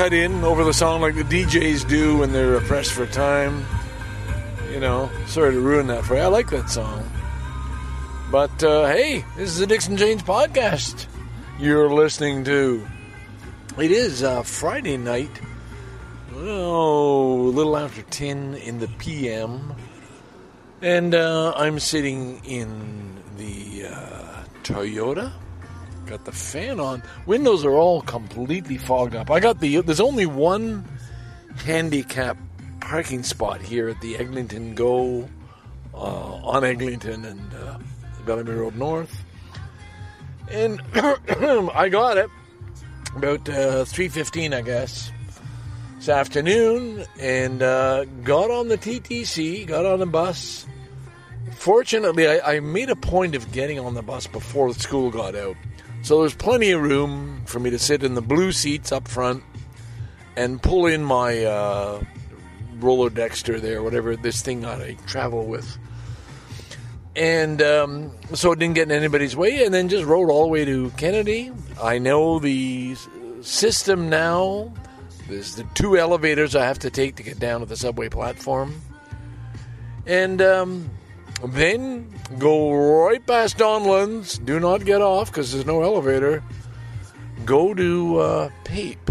[0.00, 3.66] cut in over the song like the DJs do when they're pressed for time.
[4.72, 6.22] You know, sorry to ruin that for you.
[6.22, 7.04] I like that song.
[8.32, 11.04] But uh, hey, this is the DicksnJanes podcast
[11.58, 12.88] you're listening to.
[13.76, 15.38] It is uh, Friday night.
[16.34, 19.74] Oh, a little after 10 in the PM.
[20.80, 25.30] And uh, I'm sitting in the uh, Toyota.
[26.10, 27.04] Got the fan on.
[27.24, 29.30] Windows are all completely fogged up.
[29.30, 29.80] I got the.
[29.80, 30.84] There's only one
[31.58, 32.36] handicap
[32.80, 35.28] parking spot here at the Eglinton Go
[35.94, 37.78] uh, on Eglinton and uh,
[38.26, 39.24] Bellamy Road North.
[40.50, 42.28] And I got it
[43.14, 45.12] about uh, 3.15, I guess,
[45.98, 50.66] this afternoon and uh, got on the TTC, got on the bus.
[51.52, 55.54] Fortunately, I, I made a point of getting on the bus before school got out.
[56.02, 59.44] So there's plenty of room for me to sit in the blue seats up front
[60.36, 62.02] and pull in my uh,
[62.78, 65.78] roller Dexter there, whatever this thing I travel with.
[67.16, 70.48] And um, so it didn't get in anybody's way, and then just rode all the
[70.48, 71.52] way to Kennedy.
[71.82, 72.96] I know the
[73.42, 74.72] system now.
[75.28, 78.80] There's the two elevators I have to take to get down to the subway platform.
[80.06, 80.90] And um,
[81.48, 82.72] then go
[83.06, 84.44] right past Donlands.
[84.44, 86.42] Do not get off because there's no elevator.
[87.44, 89.10] Go to uh, Pape.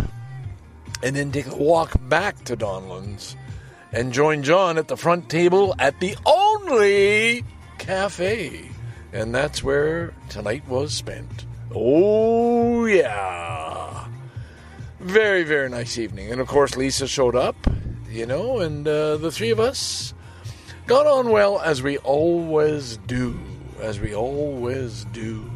[1.02, 3.36] And then take a walk back to Donlands
[3.92, 7.44] and join John at the front table at the only
[7.78, 8.70] cafe.
[9.14, 11.46] And that's where tonight was spent.
[11.74, 14.08] Oh, yeah.
[15.00, 16.32] Very, very nice evening.
[16.32, 17.56] And of course, Lisa showed up,
[18.10, 20.14] you know, and uh, the three of us
[20.90, 23.40] got on well as we always do.
[23.80, 25.50] As we always do.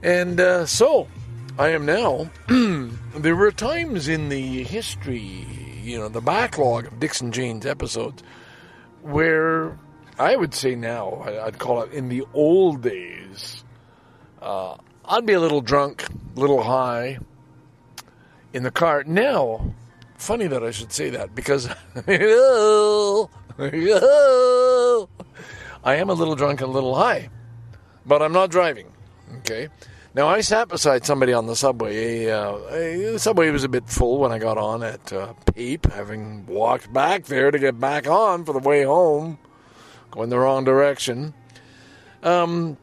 [0.00, 1.08] And uh, so,
[1.58, 2.30] I am now.
[2.48, 5.44] there were times in the history,
[5.82, 8.22] you know, the backlog of DicksnJanes' episodes,
[9.00, 9.76] where
[10.20, 13.64] I would say now, I'd call it in the old days,
[14.40, 16.06] uh, I'd be a little drunk,
[16.36, 17.18] a little high
[18.52, 19.02] in the car.
[19.02, 19.74] Now,
[20.16, 21.68] funny that I should say that because
[25.84, 27.28] I am a little drunk and a little high,
[28.06, 28.92] but I'm not driving.
[29.38, 29.68] Okay.
[30.14, 32.28] Now I sat beside somebody on the subway.
[32.28, 32.58] Uh,
[33.12, 36.92] the subway was a bit full when I got on at uh, Pape, having walked
[36.92, 39.38] back there to get back on for the way home,
[40.10, 41.32] going the wrong direction.
[42.22, 42.76] Um,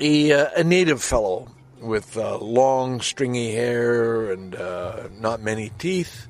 [0.00, 1.48] a, uh, a native fellow
[1.80, 6.26] with uh, long, stringy hair and uh, not many teeth,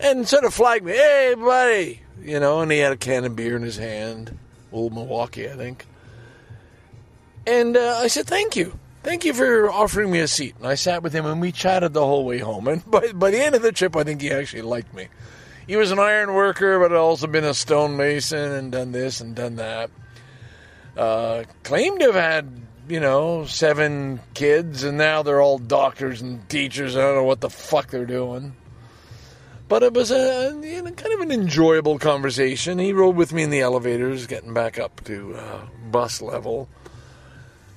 [0.00, 3.36] and sort of flagged me, "Hey, buddy," you know, and he had a can of
[3.36, 4.38] beer in his hand,
[4.72, 5.86] old Milwaukee, I think.
[7.46, 10.74] And uh, I said, "Thank you, thank you for offering me a seat." And I
[10.74, 12.68] sat with him, and we chatted the whole way home.
[12.68, 15.08] And by by the end of the trip, I think he actually liked me.
[15.66, 19.34] He was an iron worker, but had also been a stonemason and done this and
[19.34, 19.90] done that.
[20.96, 22.48] Uh, claimed to have had,
[22.88, 26.96] you know, seven kids, and now they're all doctors and teachers.
[26.96, 28.54] I don't know what the fuck they're doing.
[29.68, 32.78] But it was a you know, kind of an enjoyable conversation.
[32.78, 36.68] He rode with me in the elevators, getting back up to uh, bus level,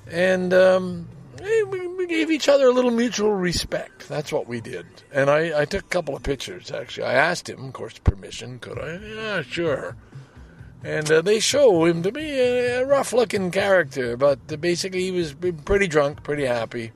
[0.08, 1.08] and um,
[1.42, 4.08] we, we gave each other a little mutual respect.
[4.08, 4.86] That's what we did.
[5.12, 6.70] And I, I took a couple of pictures.
[6.70, 8.60] Actually, I asked him, of course, permission.
[8.60, 8.98] Could I?
[8.98, 9.96] Yeah, sure.
[10.84, 15.10] And uh, they show him to be a, a rough-looking character, but uh, basically he
[15.10, 15.34] was
[15.64, 16.92] pretty drunk, pretty happy.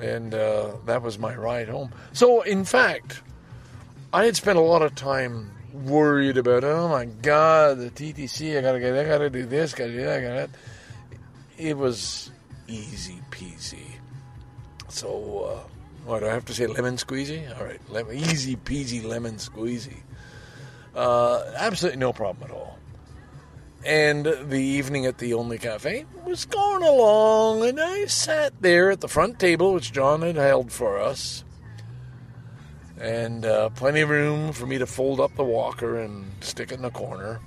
[0.00, 1.92] and uh, that was my ride home.
[2.12, 3.22] So, in fact,
[4.14, 8.60] I had spent a lot of time worried about, oh my God, the TTC, I
[8.60, 10.50] gotta get, I gotta do this, gotta do that, gotta.
[11.58, 12.30] It was
[12.68, 13.98] easy peasy.
[14.88, 15.68] So, uh,
[16.04, 16.68] what do I have to say?
[16.68, 17.58] Lemon squeezy?
[17.58, 19.96] All right, lemon, easy peasy lemon squeezy.
[20.94, 22.78] Uh, absolutely no problem at all.
[23.84, 29.00] And the evening at the Only Cafe was going along, and I sat there at
[29.00, 31.42] the front table, which John had held for us,
[33.04, 36.76] and uh, plenty of room for me to fold up the walker and stick it
[36.76, 37.38] in the corner.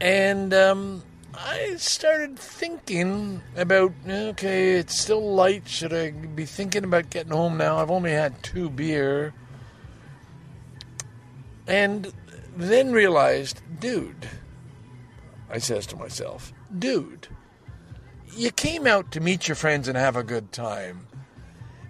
[0.00, 1.02] And um,
[1.34, 5.66] I started thinking about okay, it's still light.
[5.66, 7.78] Should I be thinking about getting home now?
[7.78, 9.34] I've only had two beer.
[11.66, 12.12] And
[12.56, 14.28] then realized, dude,
[15.50, 17.26] I says to myself, dude,
[18.36, 21.08] you came out to meet your friends and have a good time.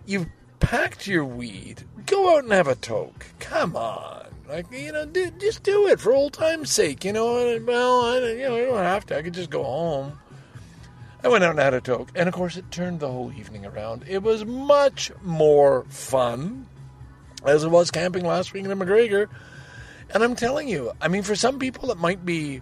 [0.06, 0.28] You've
[0.60, 1.84] packed your weed.
[2.10, 3.24] Go out and have a toke.
[3.38, 4.26] Come on.
[4.48, 7.04] Like, you know, do, just do it for old time's sake.
[7.04, 9.16] You know, well, I, you know, I don't have to.
[9.16, 10.18] I could just go home.
[11.22, 12.08] I went out and had a toke.
[12.16, 14.04] And of course, it turned the whole evening around.
[14.08, 16.66] It was much more fun
[17.44, 19.28] as it was camping last week in the McGregor.
[20.12, 22.60] And I'm telling you, I mean, for some people, it might be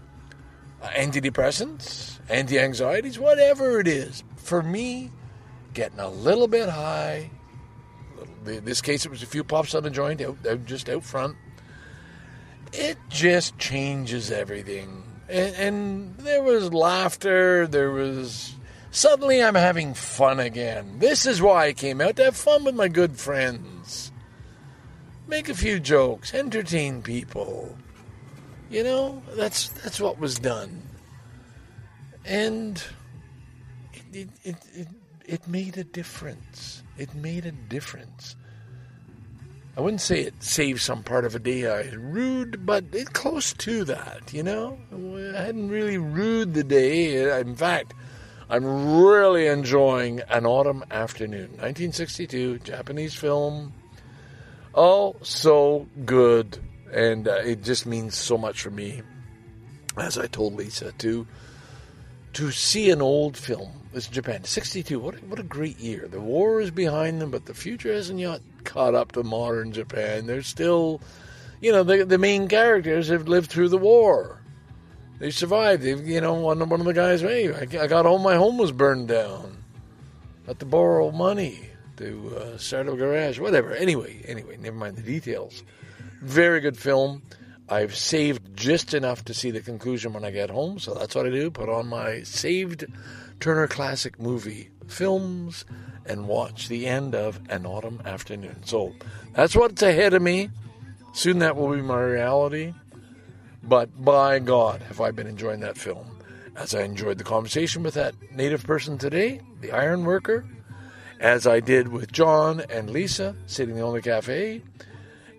[0.82, 4.22] uh, antidepressants, anti anxieties, whatever it is.
[4.36, 5.10] For me,
[5.72, 7.30] getting a little bit high,
[8.46, 11.05] in this case, it was a few puffs on the joint, out, out just out
[11.05, 11.37] front.
[12.73, 15.05] It just changes everything.
[15.29, 18.55] And, and there was laughter, there was.
[18.90, 20.99] Suddenly, I'm having fun again.
[20.99, 24.11] This is why I came out to have fun with my good friends.
[25.26, 27.76] Make a few jokes, entertain people.
[28.70, 30.82] You know, that's that's what was done.
[32.25, 32.82] And
[34.12, 34.88] it it, it,
[35.26, 36.82] it made a difference.
[36.98, 38.36] It made a difference.
[39.76, 43.84] I wouldn't say it saved some part of a day I rude, but close to
[43.84, 44.76] that, you know?
[44.92, 47.38] I hadn't really rued the day.
[47.40, 47.94] In fact,
[48.50, 51.50] I'm really enjoying An Autumn Afternoon.
[51.60, 53.72] 1962, Japanese film.
[54.74, 56.58] Oh, so good.
[56.92, 59.02] And uh, it just means so much for me,
[59.96, 61.26] as I told Lisa, to
[62.32, 63.70] to see an old film.
[64.06, 64.98] Japan, 62.
[64.98, 66.06] What a, what a great year.
[66.08, 70.26] The war is behind them, but the future hasn't yet caught up to modern Japan.
[70.26, 71.00] They're still,
[71.60, 74.40] you know, the, the main characters have lived through the war.
[75.18, 75.82] They survived.
[75.82, 78.58] They've, you know, one, one of the guys, hey, I, I got home, my home
[78.58, 79.56] was burned down.
[80.46, 83.72] Had to borrow money to uh, start a garage, whatever.
[83.72, 85.62] Anyway, anyway, never mind the details.
[86.22, 87.22] Very good film.
[87.68, 91.26] I've saved just enough to see the conclusion when I get home, so that's what
[91.26, 91.50] I do.
[91.50, 92.86] Put on my saved
[93.40, 95.64] Turner Classic Movie films
[96.06, 98.62] and watch the end of An Autumn Afternoon.
[98.64, 98.94] So
[99.35, 100.50] that's what's ahead of me.
[101.12, 102.75] Soon that will be my reality.
[103.62, 106.19] But by God, have I been enjoying that film.
[106.56, 110.44] As I enjoyed the conversation with that native person today, the iron worker,
[111.20, 114.62] as I did with John and Lisa sitting in the only cafe,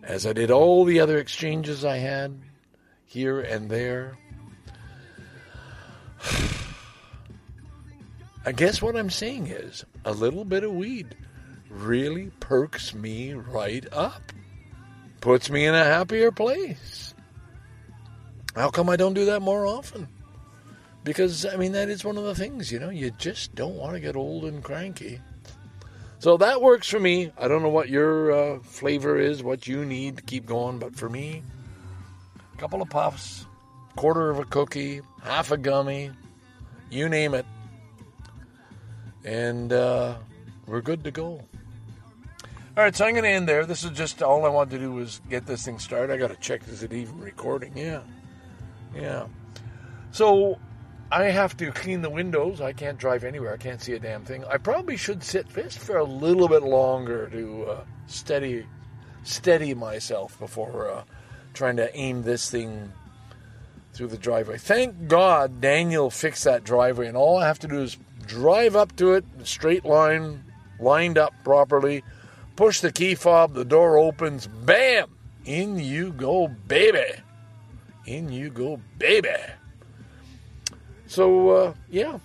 [0.04, 2.40] as I did all the other exchanges I had
[3.06, 4.18] here and there.
[8.50, 11.16] I guess what I'm saying is a little bit of weed
[11.70, 14.24] really perks me right up,
[15.22, 17.14] puts me in a happier place.
[18.56, 20.08] How come I don't do that more often?
[21.04, 23.94] Because, I mean, that is one of the things, you know, you just don't want
[23.94, 25.22] to get old and cranky.
[26.18, 27.32] So that works for me.
[27.38, 30.96] I don't know what your uh, flavor is, what you need to keep going, but
[30.96, 31.44] for me,
[32.52, 33.46] a couple of puffs,
[33.96, 36.10] quarter of a cookie, half a gummy,
[36.90, 37.46] you name it,
[39.24, 40.16] and uh,
[40.68, 41.42] we're good to go.
[42.78, 43.66] All right, so I'm going to end there.
[43.66, 46.14] This is just all I wanted to do was get this thing started.
[46.14, 47.76] I got to check is it even recording?
[47.76, 48.02] Yeah,
[48.96, 49.26] yeah.
[50.12, 50.58] So
[51.12, 52.62] I have to clean the windows.
[52.62, 53.54] I can't drive anywhere.
[53.54, 54.46] I can't see a damn thing.
[54.46, 58.66] I probably should sit just for a little bit longer to uh, steady
[59.24, 61.04] steady myself before uh,
[61.54, 62.92] trying to aim this thing
[63.94, 64.58] through the driveway.
[64.58, 67.98] Thank God Daniel fixed that driveway, and all I have to do is
[68.30, 70.44] drive up to it, straight line,
[70.80, 72.04] lined up properly,
[72.56, 75.10] push the key fob, the door opens, bam!
[75.46, 77.22] In you go, baby.
[78.06, 79.36] In you go, baby.
[81.08, 82.20] So uh, yeah,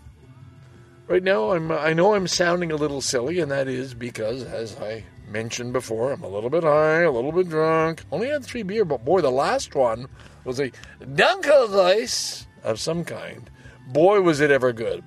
[1.09, 4.77] right now I'm I know I'm sounding a little silly, and that is because, as
[4.79, 8.03] I mentioned before, I'm a little bit high, a little bit drunk.
[8.13, 10.07] Only had three beer, but boy, the last one
[10.45, 10.71] was a
[11.01, 13.49] Dunkelweiss of some kind.
[13.89, 15.03] Boy, was it ever good!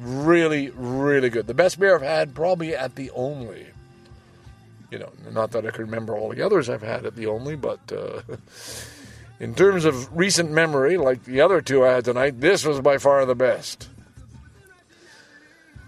[0.00, 1.46] Really, really good.
[1.46, 3.66] The best beer I've had probably at the Only.
[4.90, 7.54] You know, not that I can remember all the others I've had at the Only,
[7.54, 8.22] but uh,
[9.40, 12.98] in terms of recent memory, like the other two I had tonight, this was by
[12.98, 13.88] far the best.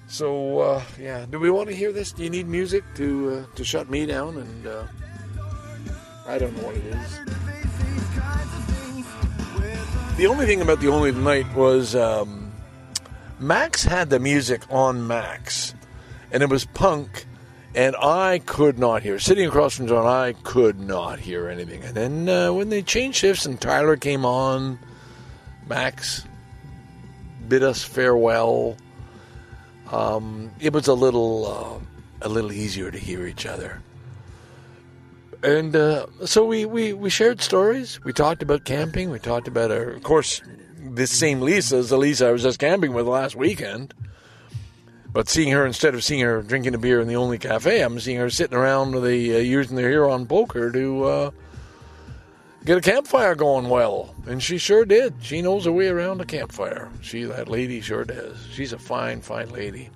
[0.08, 2.12] So uh, yeah, do we want to hear this?
[2.12, 4.36] Do you need music to uh, to shut me down?
[4.36, 4.84] And uh,
[6.26, 7.20] I don't know what it is.
[10.18, 12.41] The only thing about the only tonight was um,
[13.42, 15.74] Max had the music on Max,
[16.30, 17.26] and it was punk,
[17.74, 19.18] and I could not hear.
[19.18, 21.82] Sitting across from John, I could not hear anything.
[21.82, 24.78] And then uh, when they changed shifts and Tyler came on,
[25.66, 26.24] Max
[27.48, 28.76] bid us farewell.
[29.90, 33.82] Um, it was a little uh, a little easier to hear each other.
[35.42, 38.02] And uh, so we, we, we shared stories.
[38.04, 39.10] We talked about camping.
[39.10, 40.40] We talked about, our, of course,
[40.82, 43.94] this same Lisa is the Lisa I was just camping with last weekend.
[45.12, 48.00] But seeing her, instead of seeing her drinking a beer in the only cafe, I'm
[48.00, 51.30] seeing her sitting around with the, uh, using the Huron poker to uh,
[52.64, 54.14] get a campfire going well.
[54.26, 55.14] And she sure did.
[55.20, 56.90] She knows her way around a campfire.
[57.02, 58.38] She, that lady sure does.
[58.52, 59.90] She's a fine, fine lady.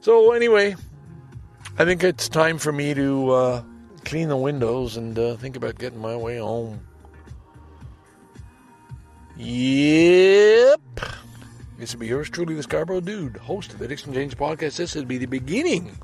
[0.00, 0.76] So anyway,
[1.78, 3.62] I think it's time for me to uh,
[4.04, 6.80] clean the windows and uh, think about getting my way home.
[9.38, 10.80] Yep.
[11.78, 14.76] This will be yours truly, the Scarborough Dude, host of the DicksnJanes podcast.
[14.76, 15.98] This will be the beginning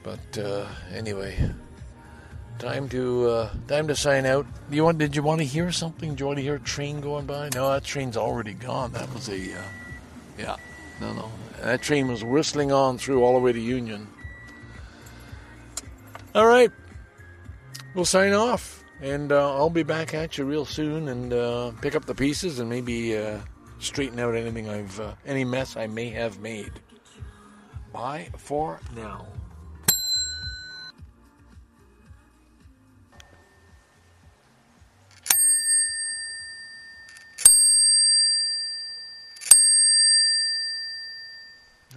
[0.02, 1.50] But uh, anyway,
[2.58, 4.46] time to uh, time to sign out.
[4.70, 4.96] You want?
[4.96, 6.14] Did you want to hear something?
[6.14, 7.50] Do you want to hear a train going by?
[7.54, 8.92] No, that train's already gone.
[8.92, 9.58] That was a uh,
[10.38, 10.56] yeah.
[11.00, 11.30] No, no,
[11.62, 14.08] that train was whistling on through all the way to Union.
[16.34, 16.70] All right,
[17.94, 21.94] we'll sign off, and uh, I'll be back at you real soon and uh, pick
[21.94, 23.38] up the pieces and maybe uh,
[23.78, 26.72] straighten out anything I've uh, any mess I may have made.
[27.92, 29.26] Bye for now.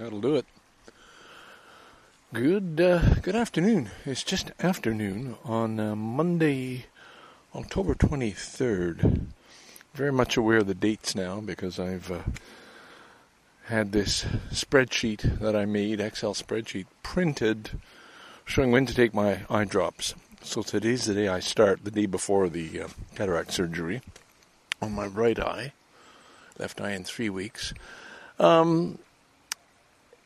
[0.01, 0.47] That'll do it.
[2.33, 3.91] Good, uh, good afternoon.
[4.03, 6.87] It's just afternoon on uh, Monday,
[7.53, 9.27] October twenty third.
[9.93, 12.21] Very much aware of the dates now because I've uh,
[13.65, 17.69] had this spreadsheet that I made, Excel spreadsheet, printed,
[18.43, 20.15] showing when to take my eye drops.
[20.41, 24.01] So today's the day I start, the day before the uh, cataract surgery
[24.81, 25.73] on my right eye,
[26.57, 27.75] left eye in three weeks.
[28.39, 28.97] Um,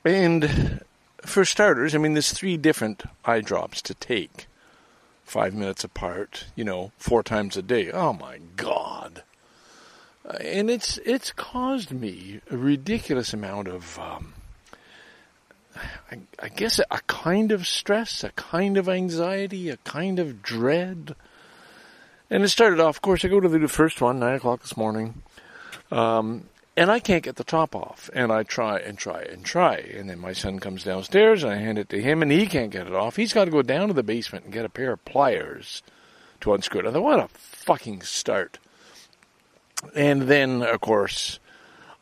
[0.05, 0.81] and
[1.21, 4.47] for starters, I mean, there's three different eye drops to take,
[5.23, 6.45] five minutes apart.
[6.55, 7.91] You know, four times a day.
[7.91, 9.23] Oh my God!
[10.27, 14.33] Uh, and it's it's caused me a ridiculous amount of, um,
[16.11, 21.15] I, I guess, a kind of stress, a kind of anxiety, a kind of dread.
[22.29, 22.97] And it started off.
[22.97, 25.21] Of course, I go to the first one nine o'clock this morning.
[25.91, 26.45] Um,
[26.77, 28.09] and I can't get the top off.
[28.13, 29.75] And I try and try and try.
[29.75, 32.71] And then my son comes downstairs and I hand it to him and he can't
[32.71, 33.15] get it off.
[33.15, 35.81] He's got to go down to the basement and get a pair of pliers
[36.41, 36.87] to unscrew it.
[36.87, 38.59] I thought, what a fucking start.
[39.95, 41.39] And then, of course,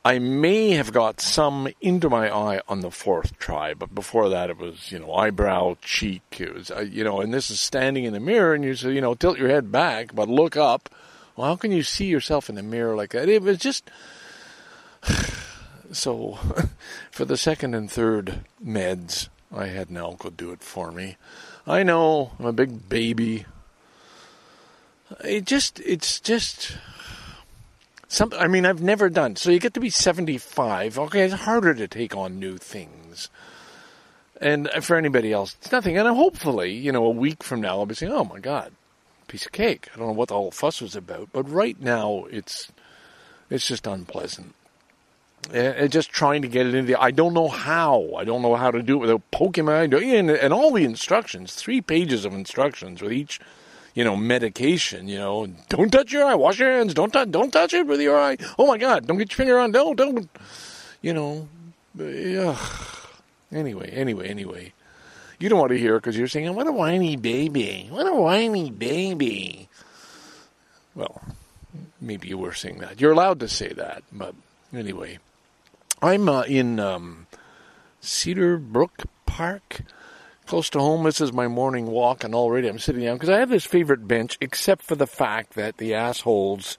[0.05, 4.49] I may have got some into my eye on the fourth try, but before that
[4.49, 6.23] it was, you know, eyebrow, cheek.
[6.39, 8.91] It was, uh, you know, and this is standing in the mirror and you say,
[8.91, 10.89] you know, tilt your head back, but look up.
[11.35, 13.29] Well, how can you see yourself in the mirror like that?
[13.29, 13.89] It was just,
[15.91, 16.37] so
[17.11, 21.17] for the second and third meds, I had Nalco do it for me.
[21.67, 23.45] I know I'm a big baby.
[25.23, 26.77] It just, it's just
[28.07, 28.39] something.
[28.39, 29.35] I mean, I've never done.
[29.35, 30.97] So you get to be 75.
[30.97, 33.29] Okay, it's harder to take on new things.
[34.41, 35.97] And for anybody else, it's nothing.
[35.97, 38.73] And hopefully, you know, a week from now, I'll be saying, "Oh my God,
[39.27, 42.25] piece of cake." I don't know what the whole fuss was about, but right now,
[42.29, 42.69] it's
[43.49, 44.53] it's just unpleasant
[45.51, 46.95] and just trying to get it in the.
[46.95, 48.13] I don't know how.
[48.17, 49.21] I don't know how to do it without
[49.69, 49.83] eye.
[49.83, 53.39] And, and all the instructions, three pages of instructions with each,
[53.93, 55.07] you know, medication.
[55.07, 56.35] You know, don't touch your eye.
[56.35, 56.93] Wash your hands.
[56.93, 57.31] Don't touch.
[57.31, 58.37] Don't touch it with your eye.
[58.57, 59.07] Oh my God!
[59.07, 59.71] Don't get your finger on.
[59.71, 59.95] Don't.
[59.95, 60.29] Don't.
[61.01, 61.47] You know.
[61.97, 62.57] Yeah.
[63.51, 63.89] Anyway.
[63.89, 64.27] Anyway.
[64.27, 64.73] Anyway.
[65.39, 67.87] You don't want to hear because you're saying, "What a whiny baby!
[67.89, 69.67] What a whiny baby!"
[70.95, 71.21] Well,
[71.99, 73.01] maybe you were saying that.
[73.01, 74.35] You're allowed to say that, but
[74.73, 75.19] anyway.
[76.03, 77.27] I'm uh, in um,
[78.01, 79.83] Cedar Brook Park,
[80.45, 81.05] close to home.
[81.05, 84.05] This is my morning walk, and already I'm sitting down because I have this favorite
[84.05, 86.77] bench, except for the fact that the assholes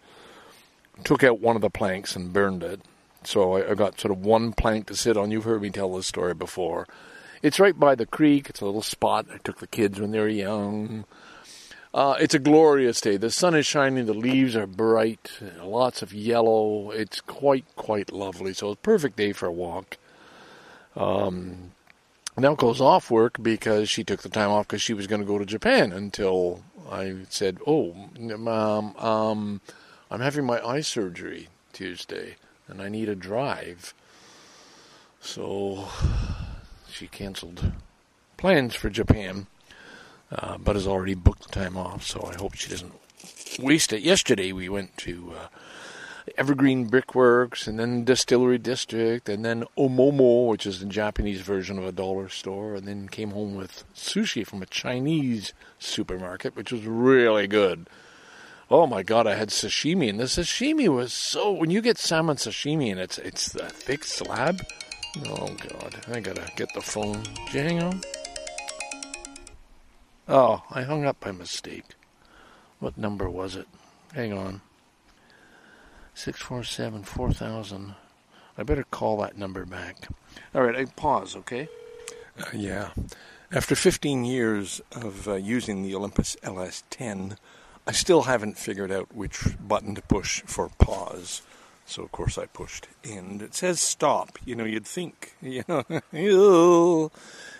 [1.04, 2.82] took out one of the planks and burned it.
[3.22, 5.30] So I, I got sort of one plank to sit on.
[5.30, 6.86] You've heard me tell this story before.
[7.40, 8.50] It's right by the creek.
[8.50, 9.24] It's a little spot.
[9.32, 11.06] I took the kids when they were young.
[11.94, 13.16] Uh, it's a glorious day.
[13.16, 14.06] The sun is shining.
[14.06, 15.30] The leaves are bright.
[15.62, 16.90] Lots of yellow.
[16.90, 18.52] It's quite, quite lovely.
[18.52, 19.96] So it's a perfect day for a walk.
[20.96, 21.70] Um,
[22.36, 25.26] now goes off work because she took the time off because she was going to
[25.26, 29.60] go to Japan until I said, "Oh, mom, um,
[30.10, 32.36] I'm having my eye surgery Tuesday
[32.66, 33.94] and I need a drive."
[35.20, 35.88] So
[36.90, 37.72] she canceled
[38.36, 39.46] plans for Japan,
[40.34, 42.04] uh, but has already booked the time off.
[42.04, 42.92] So I hope she doesn't
[43.58, 44.02] waste it.
[44.02, 45.46] Yesterday we went to uh,
[46.38, 51.84] Evergreen Brickworks, and then Distillery District, and then Oomomo, which is the Japanese version of
[51.84, 56.86] a dollar store, and then came home with sushi from a Chinese supermarket, which was
[56.86, 57.88] really good.
[58.70, 61.52] Oh my god, I had sashimi, and the sashimi was so.
[61.52, 64.64] When you get salmon sashimi, and it's it's a thick slab.
[65.26, 67.22] Oh god, I gotta get the phone.
[67.52, 68.00] Did hang on?
[70.26, 71.84] Oh, I hung up by mistake.
[72.78, 73.68] What number was it?
[74.14, 74.62] Hang on.
[76.14, 77.94] 647 4000.
[78.56, 80.08] I better call that number back.
[80.54, 81.68] All right, I pause, okay?
[82.38, 82.90] Uh, yeah.
[83.50, 87.36] After 15 years of uh, using the Olympus LS10,
[87.86, 91.42] I still haven't figured out which button to push for pause.
[91.86, 93.42] So of course I pushed end.
[93.42, 94.38] It says stop.
[94.44, 95.34] You know, you'd think.
[95.42, 97.10] You know.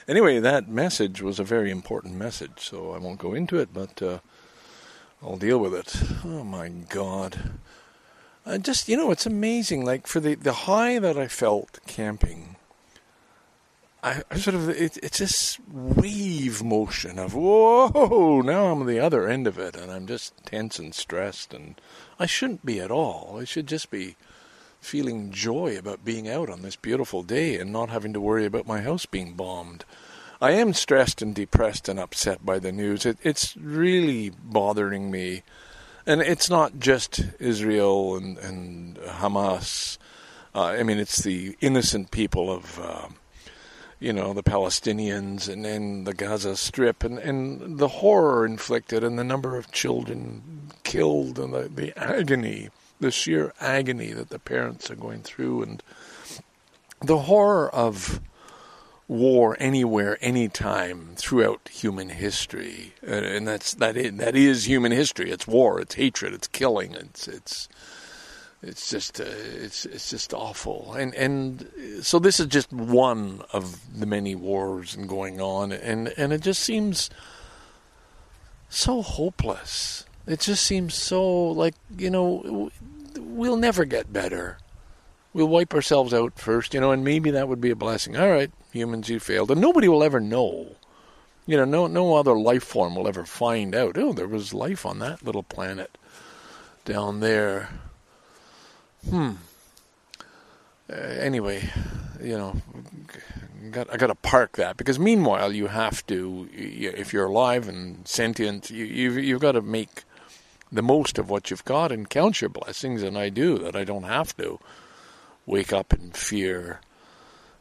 [0.08, 4.02] anyway, that message was a very important message, so I won't go into it, but
[4.02, 4.18] uh,
[5.22, 5.94] I'll deal with it.
[6.24, 7.52] Oh my God.
[8.46, 9.84] I just you know, it's amazing.
[9.84, 12.53] Like for the the high that I felt camping,
[14.04, 18.42] I, I sort of it, it's this wave motion of whoa.
[18.42, 21.80] Now I'm on the other end of it, and I'm just tense and stressed, and
[22.18, 23.38] I shouldn't be at all.
[23.40, 24.16] I should just be
[24.78, 28.66] feeling joy about being out on this beautiful day and not having to worry about
[28.66, 29.86] my house being bombed.
[30.38, 33.06] I am stressed and depressed and upset by the news.
[33.06, 35.42] It, it's really bothering me.
[36.04, 39.96] And it's not just Israel and, and Hamas.
[40.54, 43.08] Uh, I mean, it's the innocent people of, uh,
[44.00, 49.18] you know, the Palestinians and, and the Gaza Strip and, and the horror inflicted and
[49.18, 54.90] the number of children killed and the, the agony, the sheer agony that the parents
[54.90, 55.82] are going through and
[57.00, 58.20] the horror of
[59.06, 65.30] war anywhere, anytime throughout human history, uh, and that's that is, that is human history.
[65.30, 67.68] It's war, it's hatred, it's killing, it's it's
[68.66, 70.94] it's just uh, it's it's just awful.
[70.94, 71.70] And and
[72.02, 76.40] so this is just one of the many wars and going on, and and it
[76.40, 77.10] just seems
[78.68, 80.04] so hopeless.
[80.26, 82.70] It just seems so like you know
[83.18, 84.58] we'll never get better.
[85.34, 88.16] We'll wipe ourselves out first, you know, and maybe that would be a blessing.
[88.16, 90.76] All right, humans, you failed, and nobody will ever know.
[91.46, 93.98] You know, no no other life form will ever find out.
[93.98, 95.98] Oh, there was life on that little planet
[96.86, 97.68] down there.
[99.08, 99.32] Hmm.
[100.90, 101.68] Uh, anyway,
[102.22, 102.56] you know,
[103.70, 108.06] got I got to park that because meanwhile you have to, if you're alive and
[108.06, 110.04] sentient, you you've, you've got to make
[110.70, 113.76] the most of what you've got and count your blessings, and I do that.
[113.76, 114.58] I don't have to
[115.46, 116.80] wake up in fear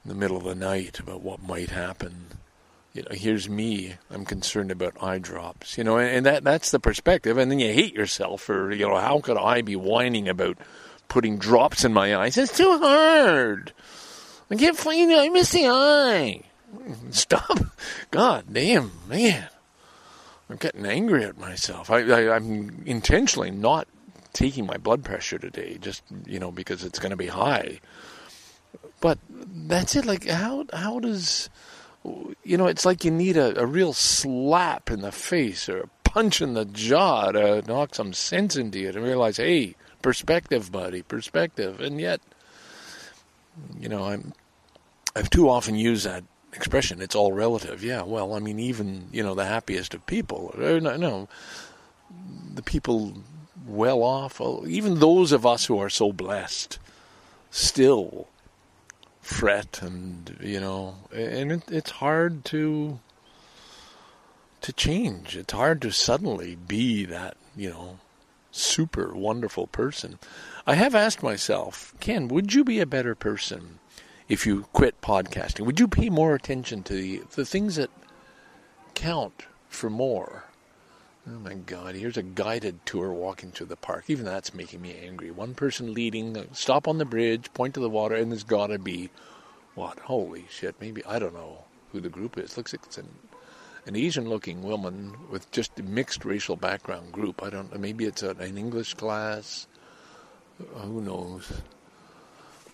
[0.03, 2.27] in the middle of the night about what might happen.
[2.93, 3.95] You know, here's me.
[4.11, 5.77] I'm concerned about eye drops.
[5.77, 7.37] You know, and, and that that's the perspective.
[7.37, 10.57] And then you hate yourself for you know how could I be whining about
[11.13, 12.39] putting drops in my eyes?
[12.39, 13.71] It's too hard.
[14.49, 15.19] I can't find it.
[15.19, 16.41] I miss the eye.
[17.11, 17.59] Stop.
[18.09, 19.47] God damn, man.
[20.49, 21.91] I'm getting angry at myself.
[21.91, 23.87] I, I, I'm intentionally not
[24.33, 27.79] taking my blood pressure today, just you know because it's going to be high.
[28.99, 30.07] But that's it.
[30.07, 31.51] Like how how does
[32.43, 32.65] you know?
[32.65, 36.55] It's like you need a, a real slap in the face or a punch in
[36.55, 41.79] the jaw to knock some sense into you to realize, hey, perspective, buddy, perspective.
[41.81, 42.21] And yet,
[43.79, 44.33] you know, I'm
[45.15, 47.01] I've too often used that expression.
[47.01, 47.83] It's all relative.
[47.83, 48.03] Yeah.
[48.03, 50.53] Well, I mean, even you know the happiest of people.
[50.55, 51.27] No, no
[52.53, 53.13] the people
[53.65, 56.79] well off, oh, even those of us who are so blessed,
[57.49, 58.27] still
[59.21, 62.99] fret and you know, and it, it's hard to
[64.61, 65.35] to change.
[65.35, 67.99] It's hard to suddenly be that you know
[68.53, 70.19] super wonderful person.
[70.65, 73.79] I have asked myself, Ken, would you be a better person
[74.29, 75.65] if you quit podcasting?
[75.65, 77.89] Would you pay more attention to the the things that
[78.93, 80.45] count for more?
[81.27, 81.95] Oh my God!
[81.95, 84.05] Here's a guided tour walking through the park.
[84.07, 85.31] Even that's making me angry.
[85.31, 88.67] One person leading, uh, stop on the bridge, point to the water, and there's got
[88.67, 89.09] to be
[89.73, 89.99] what?
[89.99, 90.75] Holy shit!
[90.79, 92.57] Maybe I don't know who the group is.
[92.57, 93.09] Looks like it's an
[93.85, 97.43] an Asian-looking woman with just a mixed racial background group.
[97.43, 97.71] I don't.
[97.71, 97.79] know.
[97.79, 99.67] Maybe it's an English class.
[100.75, 101.51] Uh, who knows?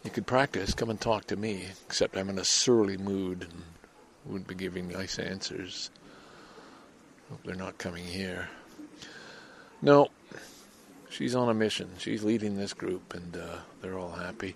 [0.03, 0.73] You could practice.
[0.73, 1.65] Come and talk to me.
[1.87, 3.63] Except I'm in a surly mood and
[4.25, 5.89] wouldn't be giving nice answers.
[7.29, 8.49] Hope they're not coming here.
[9.81, 10.09] No,
[11.09, 11.89] she's on a mission.
[11.97, 14.55] She's leading this group, and uh, they're all happy.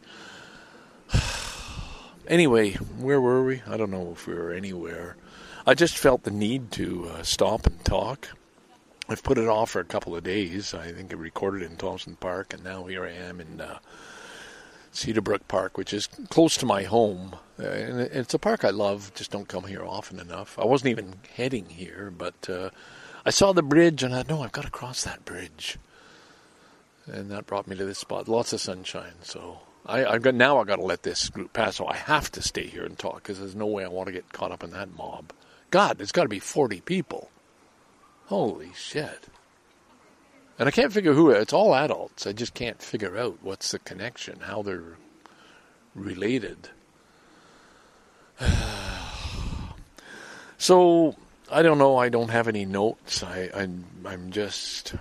[2.28, 3.62] anyway, where were we?
[3.68, 5.16] I don't know if we were anywhere.
[5.66, 8.28] I just felt the need to uh, stop and talk.
[9.08, 10.74] I've put it off for a couple of days.
[10.74, 13.80] I think I recorded in Thompson Park, and now here I am in uh,
[14.94, 17.38] Cedarbrook Park, which is close to my home.
[17.58, 20.60] Uh, and it's a park I love, just don't come here often enough.
[20.60, 22.70] I wasn't even heading here, but uh,
[23.26, 25.78] I saw the bridge, and I know I've got to cross that bridge.
[27.06, 28.28] And that brought me to this spot.
[28.28, 30.60] Lots of sunshine, so I, I've got now.
[30.60, 31.78] I've got to let this group pass.
[31.78, 34.14] So I have to stay here and talk because there's no way I want to
[34.14, 35.32] get caught up in that mob.
[35.74, 37.32] God, there's got to be 40 people.
[38.28, 39.28] Holy shit!
[40.60, 41.32] And I can't figure who.
[41.32, 42.28] It's all adults.
[42.28, 44.98] I just can't figure out what's the connection, how they're
[45.96, 46.70] related.
[50.60, 51.16] so
[51.52, 51.98] I don't know.
[51.98, 53.24] I don't have any notes.
[53.24, 54.94] I, I'm I'm just.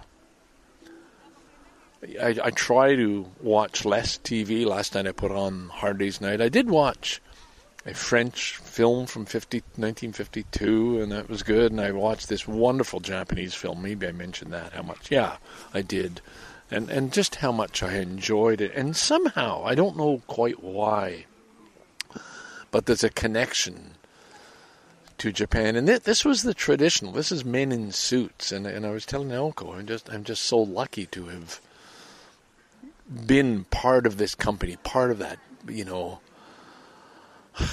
[2.03, 4.65] I, I try to watch less TV.
[4.65, 6.41] Last night I put on Hard Day's Night.
[6.41, 7.21] I did watch
[7.85, 11.73] a French film from 50, 1952, and that was good.
[11.73, 13.83] And I watched this wonderful Japanese film.
[13.83, 14.73] Maybe I mentioned that.
[14.73, 15.11] How much?
[15.11, 15.37] Yeah,
[15.75, 16.21] I did.
[16.71, 18.73] And and just how much I enjoyed it.
[18.75, 21.27] And somehow I don't know quite why,
[22.71, 23.93] but there's a connection
[25.19, 25.77] to Japan.
[25.77, 27.13] And th- this was the traditional.
[27.13, 28.53] This is men in suits.
[28.53, 31.61] And and I was telling Elko, I'm just I'm just so lucky to have
[33.27, 36.21] been part of this company, part of that, you know,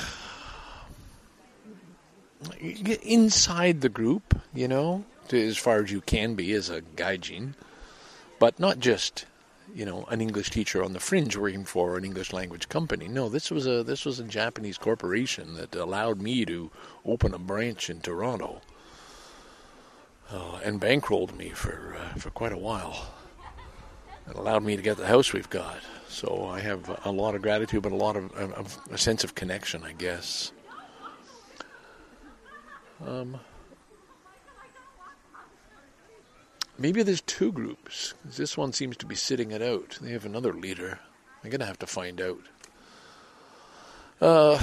[2.60, 7.54] inside the group, you know, to, as far as you can be as a gaijin,
[8.40, 9.26] but not just,
[9.74, 13.08] you know, an English teacher on the fringe working for an English language company.
[13.08, 16.72] No, this was a this was a Japanese corporation that allowed me to
[17.06, 18.62] open a branch in Toronto.
[20.32, 23.14] Uh, and bankrolled me for uh, for quite a while.
[24.30, 25.80] It allowed me to get the house we've got.
[26.10, 29.84] So I have a lot of gratitude, but a lot of, a sense of connection,
[29.84, 30.52] I guess.
[33.06, 33.40] Um,
[36.78, 38.16] maybe there's two groups.
[38.26, 40.00] This one seems to be sitting it out.
[40.02, 41.00] They have another leader.
[41.44, 42.42] I'm gonna have to find out.
[44.20, 44.60] Uh,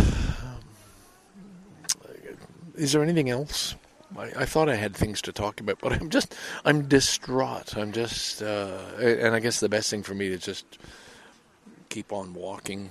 [2.75, 3.77] is there anything else?
[4.19, 7.77] I, I thought I had things to talk about, but I'm just I'm distraught.
[7.77, 10.79] I'm just, uh, and I guess the best thing for me to just
[11.97, 12.91] keep on walking.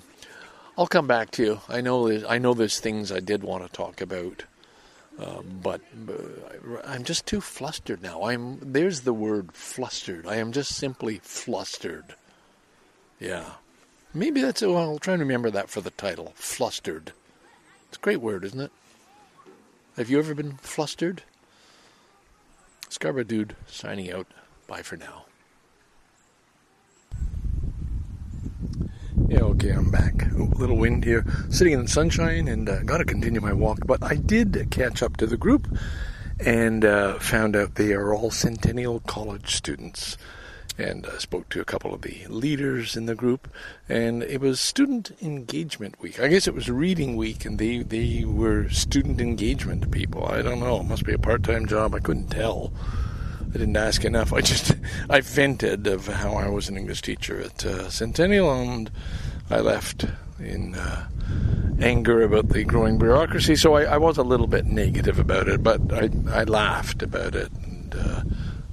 [0.75, 1.61] I'll come back to you.
[1.69, 4.45] I know there's, I know there's things I did want to talk about,
[5.19, 5.79] uh, but
[6.83, 8.23] I'm just too flustered now.
[8.23, 10.25] I'm there's the word flustered.
[10.25, 12.15] I am just simply flustered.
[13.19, 13.51] Yeah,
[14.11, 14.63] maybe that's.
[14.63, 16.33] Well, I'll try and remember that for the title.
[16.33, 17.11] Flustered.
[17.89, 18.71] It's a great word, isn't it?
[19.97, 21.21] Have you ever been flustered?
[22.89, 24.25] Scarborough Dude signing out.
[24.67, 25.25] Bye for now.
[29.27, 30.31] Yeah, okay, I'm back.
[30.31, 33.79] A little wind here, sitting in the sunshine, and uh, got to continue my walk.
[33.85, 35.67] But I did catch up to the group
[36.39, 40.17] and uh, found out they are all Centennial College students.
[40.77, 43.47] And uh, spoke to a couple of the leaders in the group,
[43.87, 46.19] and it was Student Engagement Week.
[46.19, 50.25] I guess it was Reading Week, and they they were student engagement people.
[50.25, 50.81] I don't know.
[50.81, 51.95] It must be a part time job.
[51.95, 52.73] I couldn't tell.
[53.49, 54.33] I didn't ask enough.
[54.33, 54.75] I just
[55.09, 58.91] I vented of how I was an English teacher at uh, Centennial, and
[59.49, 60.05] I left
[60.39, 61.07] in uh,
[61.79, 63.55] anger about the growing bureaucracy.
[63.55, 67.35] So I, I was a little bit negative about it, but I I laughed about
[67.35, 68.21] it, and uh,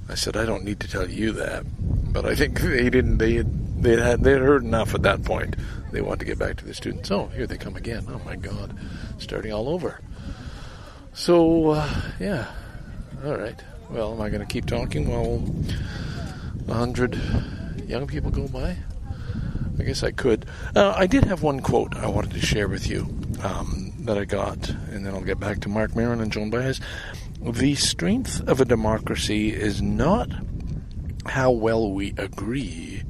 [0.09, 1.63] I said I don't need to tell you that.
[2.11, 3.17] But I think they didn't.
[3.17, 5.55] They had they had they had heard enough at that point.
[5.91, 7.11] They wanted to get back to the students.
[7.11, 8.05] Oh, here they come again.
[8.09, 8.75] Oh my God,
[9.19, 9.99] starting all over.
[11.13, 12.47] So uh, yeah,
[13.23, 13.61] all right.
[13.89, 15.43] Well, am I going to keep talking while
[16.67, 17.19] a hundred
[17.85, 18.75] young people go by?
[19.79, 20.45] I guess I could.
[20.75, 23.01] Uh, I did have one quote I wanted to share with you
[23.41, 26.79] um, that I got, and then I'll get back to Mark Maron and Joan Baez.
[27.41, 30.29] The strength of a democracy is not
[31.25, 33.03] how well we agree,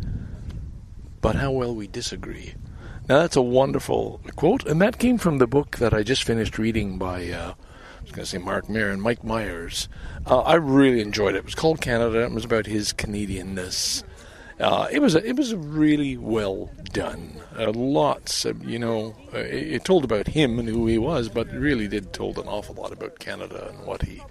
[1.21, 2.56] but how well we disagree.
[3.10, 6.58] Now that's a wonderful quote, and that came from the book that I just finished
[6.58, 7.30] reading by.
[7.30, 9.88] Uh, I was going to say Mark Maron, Mike Myers.
[10.26, 11.39] Uh, I really enjoyed it.
[11.39, 12.23] It was called Canada.
[12.23, 14.04] It was about his Canadianness.
[14.59, 17.41] Uh, it was a, it was really well done.
[17.57, 21.29] Uh, lots of you know, uh, it, it told about him and who he was,
[21.29, 24.21] but really did told an awful lot about Canada and what he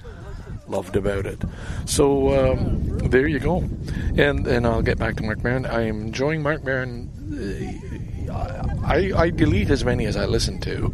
[0.68, 1.42] loved about it.
[1.86, 3.68] So um, there you go.
[4.16, 5.66] And and I'll get back to Mark Maron.
[5.66, 7.10] I am enjoying Mark Maron.
[8.30, 8.32] Uh,
[8.84, 10.92] I, I delete as many as I listen to.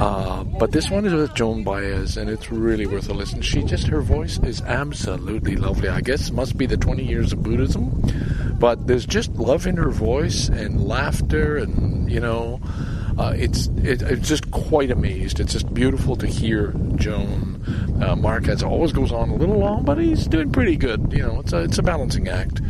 [0.00, 3.42] Uh, but this one is with Joan Baez, and it's really worth a listen.
[3.42, 5.90] She just, her voice is absolutely lovely.
[5.90, 8.02] I guess must be the 20 years of Buddhism,
[8.58, 12.62] but there's just love in her voice and laughter, and, you know,
[13.18, 15.38] uh, it's it, it's just quite amazed.
[15.38, 17.62] It's just beautiful to hear Joan.
[18.02, 21.12] Uh, as always, goes on a little long, but he's doing pretty good.
[21.12, 22.62] You know, it's a, it's a balancing act.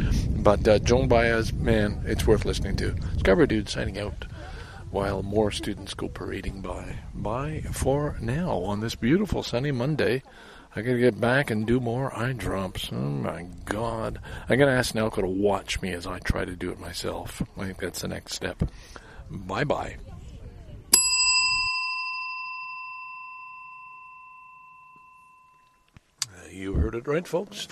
[0.42, 2.96] But uh, Joan Baez, man, it's worth listening to.
[3.18, 4.24] Scarborough Dude signing out
[4.90, 6.98] while more students go parading by.
[7.14, 10.22] Bye for now on this beautiful sunny Monday.
[10.74, 12.90] I gotta get back and do more eye drops.
[12.92, 14.20] Oh my god.
[14.48, 17.42] I gotta ask Nelko to watch me as I try to do it myself.
[17.56, 18.62] I think that's the next step.
[19.30, 19.96] Bye bye.
[26.52, 27.68] You heard it right, folks.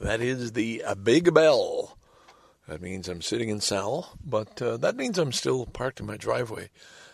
[0.00, 1.93] That is the uh, Big Bell.
[2.68, 6.16] That means I'm sitting in Sal, but uh, that means I'm still parked in my
[6.16, 6.70] driveway.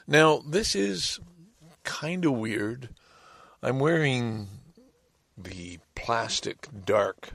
[0.06, 1.18] Now, this is
[1.82, 2.90] kind of weird.
[3.62, 4.48] I'm wearing
[5.36, 7.34] the plastic dark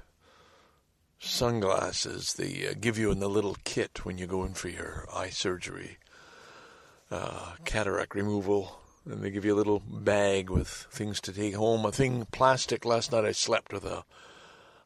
[1.20, 5.08] sunglasses they uh, give you in the little kit when you go in for your
[5.14, 5.98] eye surgery,
[7.12, 8.80] uh, cataract removal.
[9.06, 11.86] And they give you a little bag with things to take home.
[11.86, 12.86] A thing, plastic.
[12.86, 14.04] Last night I slept with a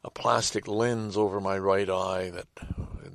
[0.03, 2.47] a plastic lens over my right eye that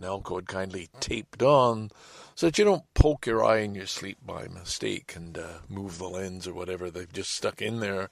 [0.01, 1.91] Nelco had kindly taped on
[2.35, 5.99] so that you don't poke your eye in your sleep by mistake and uh, move
[5.99, 8.11] the lens or whatever they've just stuck in there.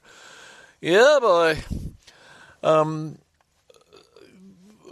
[0.81, 1.59] Yeah, boy.
[2.63, 3.19] Um,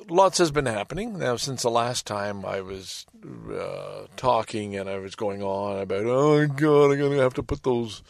[0.08, 3.06] lots has been happening now since the last time I was
[3.52, 7.42] uh, talking and I was going on about, oh god, I'm going to have to
[7.42, 8.02] put those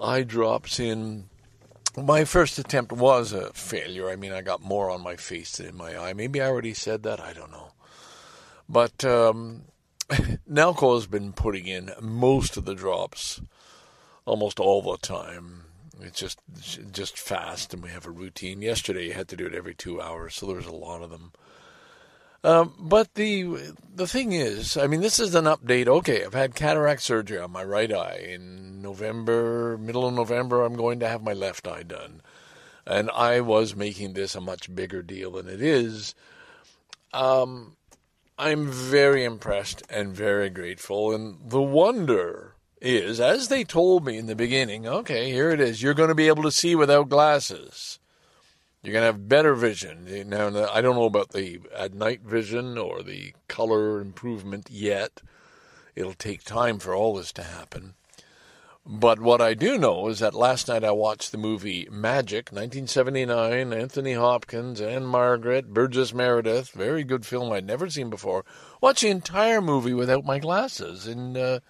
[0.00, 1.24] eye drops in.
[1.96, 4.10] My first attempt was a failure.
[4.10, 6.12] I mean, I got more on my face than in my eye.
[6.12, 7.20] Maybe I already said that.
[7.20, 7.70] I don't know.
[8.68, 9.62] But um,
[10.50, 13.40] Nalco has been putting in most of the drops
[14.24, 15.64] almost all the time.
[16.00, 16.38] It's just
[16.92, 18.62] just fast, and we have a routine.
[18.62, 21.10] Yesterday, you had to do it every two hours, so there was a lot of
[21.10, 21.32] them.
[22.42, 25.86] Um, but the the thing is, I mean, this is an update.
[25.86, 28.26] Okay, I've had cataract surgery on my right eye.
[28.28, 32.20] In November, middle of November, I'm going to have my left eye done,
[32.86, 36.14] and I was making this a much bigger deal than it is.
[37.14, 37.76] Um,
[38.36, 44.26] I'm very impressed and very grateful, and the wonder is, as they told me in
[44.26, 45.82] the beginning, okay, here it is.
[45.82, 48.00] You're going to be able to see without glasses.
[48.82, 50.28] You're going to have better vision.
[50.28, 55.22] Now, I don't know about the at night vision or the color improvement yet.
[55.94, 57.94] It'll take time for all this to happen.
[58.86, 63.72] But what I do know is that last night I watched the movie Magic, 1979,
[63.72, 66.70] Anthony Hopkins and Margaret, Burgess Meredith.
[66.72, 68.44] Very good film I'd never seen before.
[68.82, 71.60] Watched the entire movie without my glasses and uh,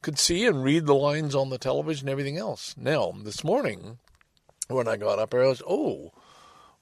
[0.00, 2.74] could see and read the lines on the television and everything else.
[2.74, 3.98] Now, this morning,
[4.68, 6.12] when I got up, I was, oh,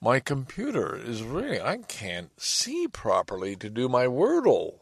[0.01, 4.79] my computer is really, I can't see properly to do my Wordle.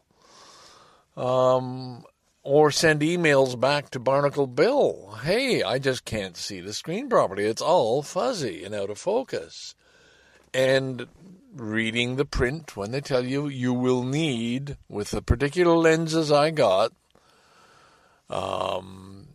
[1.15, 2.03] Um,
[2.47, 5.17] or send emails back to Barnacle Bill.
[5.21, 7.43] Hey, I just can't see the screen properly.
[7.43, 9.75] It's all fuzzy and out of focus.
[10.53, 11.07] And
[11.53, 16.51] reading the print when they tell you you will need, with the particular lenses I
[16.51, 16.93] got,
[18.29, 19.27] um,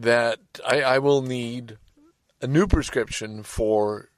[0.00, 1.78] that I, I will need
[2.42, 4.10] a new prescription for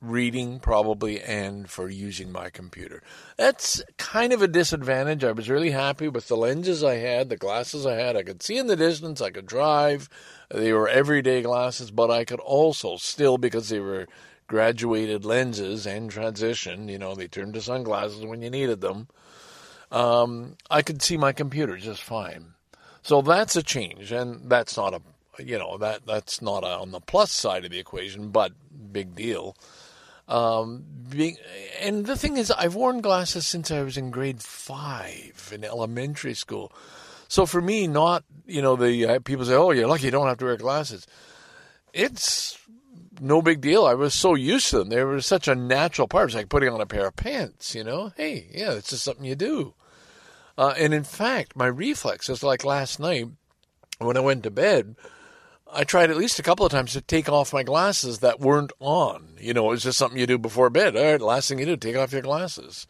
[0.00, 3.02] reading probably and for using my computer.
[3.36, 5.24] That's kind of a disadvantage.
[5.24, 8.16] I was really happy with the lenses I had, the glasses I had.
[8.16, 10.08] I could see in the distance, I could drive.
[10.50, 14.06] They were everyday glasses, but I could also still, because they were
[14.46, 19.06] graduated lenses and transition, you know, they turned to sunglasses when you needed them.
[19.92, 22.54] Um, I could see my computer just fine.
[23.02, 25.00] So that's a change, and that's not a
[25.38, 28.52] you know that that's not on the plus side of the equation, but
[28.92, 29.56] big deal.
[30.28, 31.36] Um, being,
[31.80, 36.34] and the thing is, I've worn glasses since I was in grade five in elementary
[36.34, 36.72] school.
[37.26, 40.28] So for me, not you know the uh, people say, "Oh, you're lucky you don't
[40.28, 41.06] have to wear glasses."
[41.92, 42.58] It's
[43.20, 43.84] no big deal.
[43.84, 46.26] I was so used to them; they were such a natural part.
[46.26, 47.74] It's like putting on a pair of pants.
[47.74, 49.74] You know, hey, yeah, it's just something you do.
[50.56, 53.26] Uh, and in fact, my reflexes, like last night
[53.98, 54.96] when I went to bed,
[55.72, 58.72] I tried at least a couple of times to take off my glasses that weren't
[58.80, 59.36] on.
[59.38, 60.96] You know, it was just something you do before bed.
[60.96, 62.86] All right, last thing you do, take off your glasses.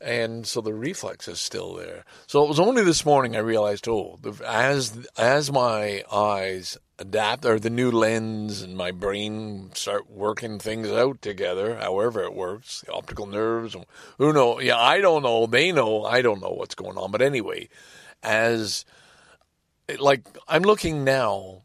[0.00, 2.04] And so the reflex is still there.
[2.26, 7.58] So it was only this morning I realized, oh, as as my eyes adapt, or
[7.58, 12.92] the new lens and my brain start working things out together, however it works, the
[12.92, 13.76] optical nerves,
[14.16, 14.58] who know?
[14.58, 15.46] Yeah, I don't know.
[15.46, 16.04] They know.
[16.04, 17.10] I don't know what's going on.
[17.10, 17.68] But anyway,
[18.22, 18.86] as
[19.98, 21.62] like I'm looking now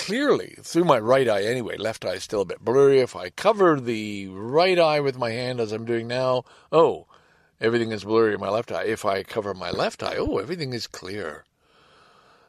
[0.00, 1.76] clearly through my right eye anyway.
[1.76, 3.00] Left eye is still a bit blurry.
[3.00, 7.06] If I cover the right eye with my hand as I'm doing now, oh,
[7.60, 8.84] everything is blurry in my left eye.
[8.84, 11.44] If I cover my left eye, oh, everything is clear.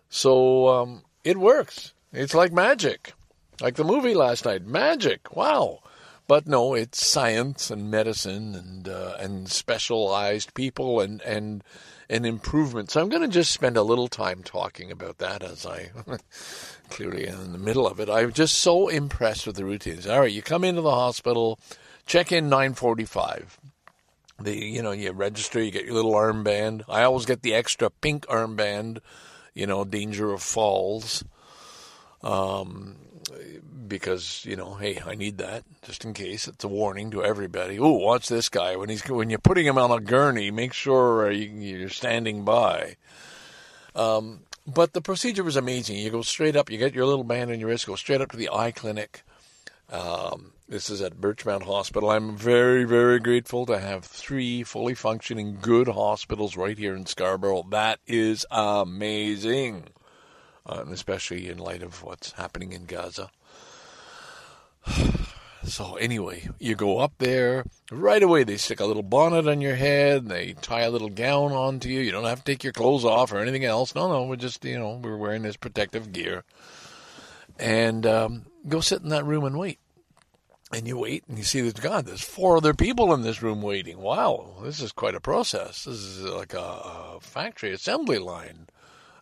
[0.09, 1.93] So um, it works.
[2.13, 3.13] It's like magic,
[3.59, 4.65] like the movie last night.
[4.65, 5.35] Magic.
[5.35, 5.79] Wow.
[6.27, 11.63] But no, it's science and medicine and uh, and specialized people and and
[12.11, 12.91] and improvement.
[12.91, 15.91] So I'm going to just spend a little time talking about that as I
[16.89, 18.09] clearly am in the middle of it.
[18.09, 20.05] I'm just so impressed with the routines.
[20.05, 21.57] All right, you come into the hospital,
[22.05, 23.57] check in 9:45.
[24.41, 26.83] The you know you register, you get your little armband.
[26.89, 28.99] I always get the extra pink armband,
[29.53, 31.23] you know, danger of falls.
[32.23, 32.97] Um,
[33.87, 36.47] because you know, hey, I need that just in case.
[36.47, 37.79] It's a warning to everybody.
[37.79, 40.51] Oh, watch this guy when he's when you're putting him on a gurney.
[40.51, 42.95] Make sure uh, you, you're standing by.
[43.95, 45.97] Um, but the procedure was amazing.
[45.97, 46.69] You go straight up.
[46.69, 47.87] You get your little band on your wrist.
[47.87, 49.23] Go straight up to the eye clinic.
[49.91, 52.11] Um, this is at Birchmount Hospital.
[52.11, 57.65] I'm very, very grateful to have three fully functioning good hospitals right here in Scarborough.
[57.71, 59.89] That is amazing,
[60.65, 63.29] and especially in light of what's happening in Gaza.
[65.63, 68.43] So anyway, you go up there right away.
[68.43, 70.27] They stick a little bonnet on your head.
[70.27, 71.99] They tie a little gown onto you.
[71.99, 73.93] You don't have to take your clothes off or anything else.
[73.93, 76.43] No, no, we're just you know we're wearing this protective gear,
[77.59, 79.77] and um, go sit in that room and wait.
[80.73, 83.61] And you wait, and you see that God, there's four other people in this room
[83.61, 83.99] waiting.
[83.99, 85.83] Wow, this is quite a process.
[85.83, 88.67] This is like a, a factory assembly line.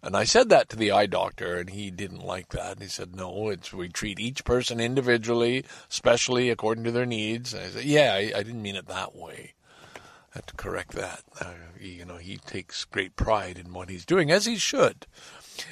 [0.02, 2.82] And I said that to the eye doctor, and he didn't like that.
[2.82, 7.64] He said, "No, it's we treat each person individually, especially according to their needs." And
[7.64, 9.54] I said, "Yeah, I, I didn't mean it that way."
[9.96, 10.00] I
[10.38, 11.24] had to correct that.
[11.42, 15.06] Uh, you know, he takes great pride in what he's doing, as he should.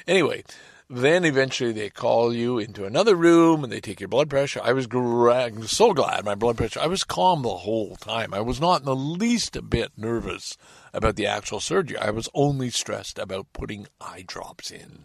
[0.06, 0.44] Anyway,
[0.90, 4.60] then eventually they call you into another room and they take your blood pressure.
[4.62, 6.80] I was gra- so glad my blood pressure.
[6.80, 8.32] I was calm the whole time.
[8.32, 10.56] I was not in the least a bit nervous
[10.92, 11.98] about the actual surgery.
[11.98, 15.04] I was only stressed about putting eye drops in.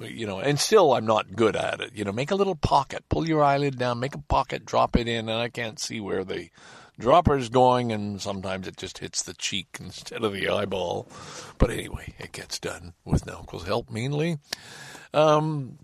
[0.00, 1.94] You know, and still I'm not good at it.
[1.94, 5.06] You know, make a little pocket, pull your eyelid down, make a pocket, drop it
[5.06, 6.48] in, and I can't see where the
[6.98, 11.08] dropper's going, and sometimes it just hits the cheek instead of the eyeball.
[11.58, 14.38] But anyway, it gets done with Naoko's help mainly.
[15.12, 15.78] Um,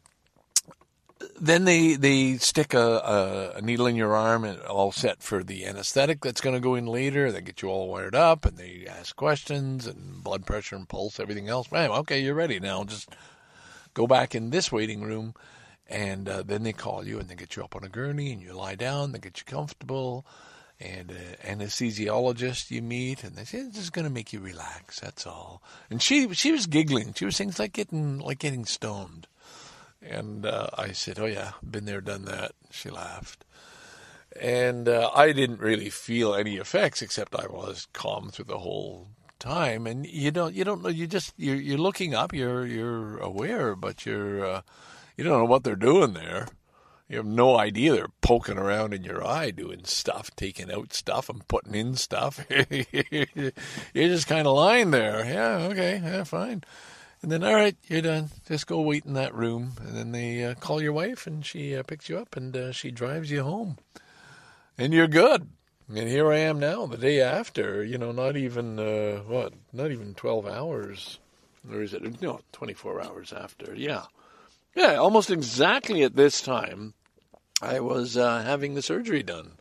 [1.40, 5.42] then they they stick a, a, a needle in your arm and all set for
[5.42, 7.30] the anesthetic that's going to go in later.
[7.30, 11.20] They get you all wired up and they ask questions and blood pressure and pulse,
[11.20, 11.70] everything else.
[11.70, 12.84] Wow, okay, you're ready now.
[12.84, 13.10] Just
[13.94, 15.34] go back in this waiting room,
[15.88, 18.42] and uh, then they call you and they get you up on a gurney and
[18.42, 19.12] you lie down.
[19.12, 20.24] They get you comfortable,
[20.80, 25.00] and uh, anesthesiologist you meet, and they say this is going to make you relax.
[25.00, 25.62] That's all.
[25.90, 27.14] And she she was giggling.
[27.14, 29.26] She was saying it's like getting like getting stoned.
[30.02, 33.44] And uh, I said, "Oh yeah, been there, done that." She laughed,
[34.40, 39.08] and uh, I didn't really feel any effects except I was calm through the whole
[39.38, 39.86] time.
[39.86, 40.88] And you don't, you don't know.
[40.88, 42.32] You just you're you're looking up.
[42.32, 44.62] You're you're aware, but you're uh,
[45.16, 46.48] you don't know what they're doing there.
[47.08, 51.28] You have no idea they're poking around in your eye, doing stuff, taking out stuff,
[51.28, 52.44] and putting in stuff.
[52.70, 53.52] you're
[53.94, 55.22] just kind of lying there.
[55.24, 56.64] Yeah, okay, yeah, fine.
[57.22, 58.30] And then, all right, you're done.
[58.48, 59.74] Just go wait in that room.
[59.80, 62.72] And then they uh, call your wife, and she uh, picks you up, and uh,
[62.72, 63.78] she drives you home.
[64.76, 65.48] And you're good.
[65.88, 67.84] And here I am now, the day after.
[67.84, 69.52] You know, not even uh, what?
[69.72, 71.18] Not even twelve hours,
[71.70, 72.22] or is it?
[72.22, 73.74] No, twenty-four hours after.
[73.74, 74.04] Yeah,
[74.74, 76.94] yeah, almost exactly at this time,
[77.60, 79.52] I was uh, having the surgery done.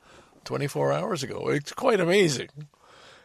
[0.46, 1.50] Twenty-four hours ago.
[1.50, 2.50] It's quite amazing.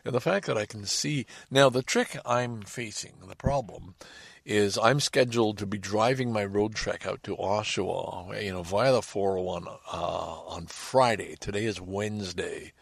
[0.06, 3.96] And the fact that I can see now, the trick I'm facing, the problem,
[4.44, 8.92] is I'm scheduled to be driving my road trek out to Oshawa, you know, via
[8.92, 11.34] the 401 uh, on Friday.
[11.40, 12.72] Today is Wednesday.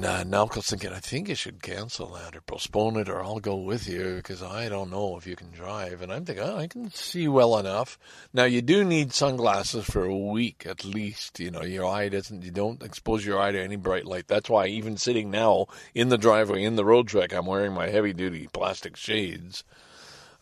[0.00, 3.22] And uh, now I'm thinking, I think you should cancel that or postpone it, or
[3.22, 6.00] I'll go with you because I don't know if you can drive.
[6.00, 7.98] And I'm thinking, oh, I can see well enough.
[8.32, 11.38] Now you do need sunglasses for a week at least.
[11.38, 12.42] You know, your eye doesn't.
[12.42, 14.26] You don't expose your eye to any bright light.
[14.26, 17.90] That's why even sitting now in the driveway in the road trek, I'm wearing my
[17.90, 19.64] heavy duty plastic shades.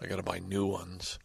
[0.01, 1.19] I got to buy new ones.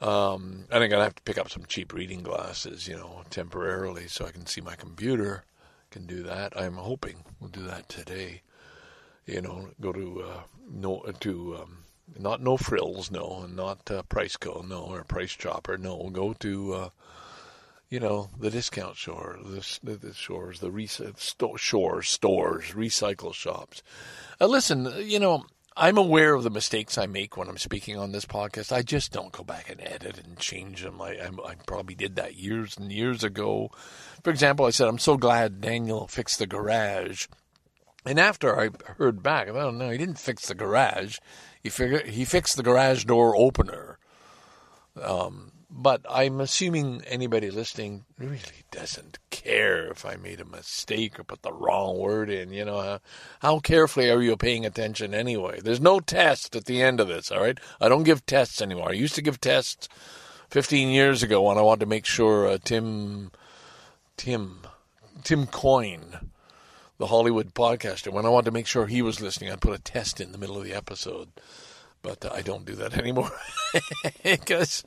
[0.00, 4.08] Um, and I'm gonna have to pick up some cheap reading glasses, you know, temporarily,
[4.08, 5.44] so I can see my computer.
[5.90, 6.52] Can do that.
[6.54, 8.42] I'm hoping we'll do that today.
[9.26, 11.78] You know, go to uh, no to um,
[12.18, 16.10] not no frills, no, and not uh, Priceco, no, or Price Chopper, no.
[16.10, 16.88] Go to uh,
[17.90, 23.82] you know the discount store, the, the, the rec- sto- stores, recycle shops.
[24.40, 25.46] Uh, listen, you know,
[25.80, 28.72] I'm aware of the mistakes I make when I'm speaking on this podcast.
[28.72, 31.00] I just don't go back and edit and change them.
[31.00, 33.70] I, I, I probably did that years and years ago.
[34.24, 37.26] For example, I said, I'm so glad Daniel fixed the garage.
[38.04, 41.18] And after I heard back, I don't know, he didn't fix the garage.
[41.62, 43.98] He figured he fixed the garage door opener.
[45.00, 48.40] Um, but I'm assuming anybody listening really
[48.70, 52.52] doesn't care if I made a mistake or put the wrong word in.
[52.52, 53.00] You know, how,
[53.40, 55.60] how carefully are you paying attention anyway?
[55.60, 57.58] There's no test at the end of this, all right?
[57.80, 58.90] I don't give tests anymore.
[58.90, 59.88] I used to give tests
[60.50, 63.30] 15 years ago when I wanted to make sure uh, Tim,
[64.16, 64.60] Tim,
[65.22, 66.30] Tim Coyne,
[66.96, 69.82] the Hollywood podcaster, when I wanted to make sure he was listening, I'd put a
[69.82, 71.28] test in the middle of the episode.
[72.00, 73.30] But uh, I don't do that anymore
[74.24, 74.82] because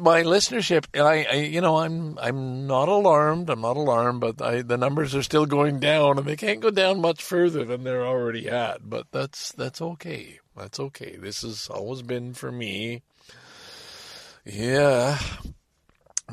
[0.00, 3.50] my listenership, I, I, you know, I'm I'm not alarmed.
[3.50, 6.70] I'm not alarmed, but I, the numbers are still going down, and they can't go
[6.70, 8.88] down much further than they're already at.
[8.88, 10.40] But that's that's okay.
[10.56, 11.16] That's okay.
[11.16, 13.02] This has always been for me.
[14.44, 15.18] Yeah.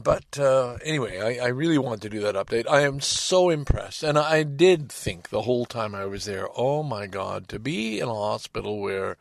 [0.02, 2.66] But uh, anyway, I, I really want to do that update.
[2.70, 4.04] I am so impressed.
[4.04, 7.99] And I did think the whole time I was there, oh my God, to be
[7.99, 9.18] in a hospital where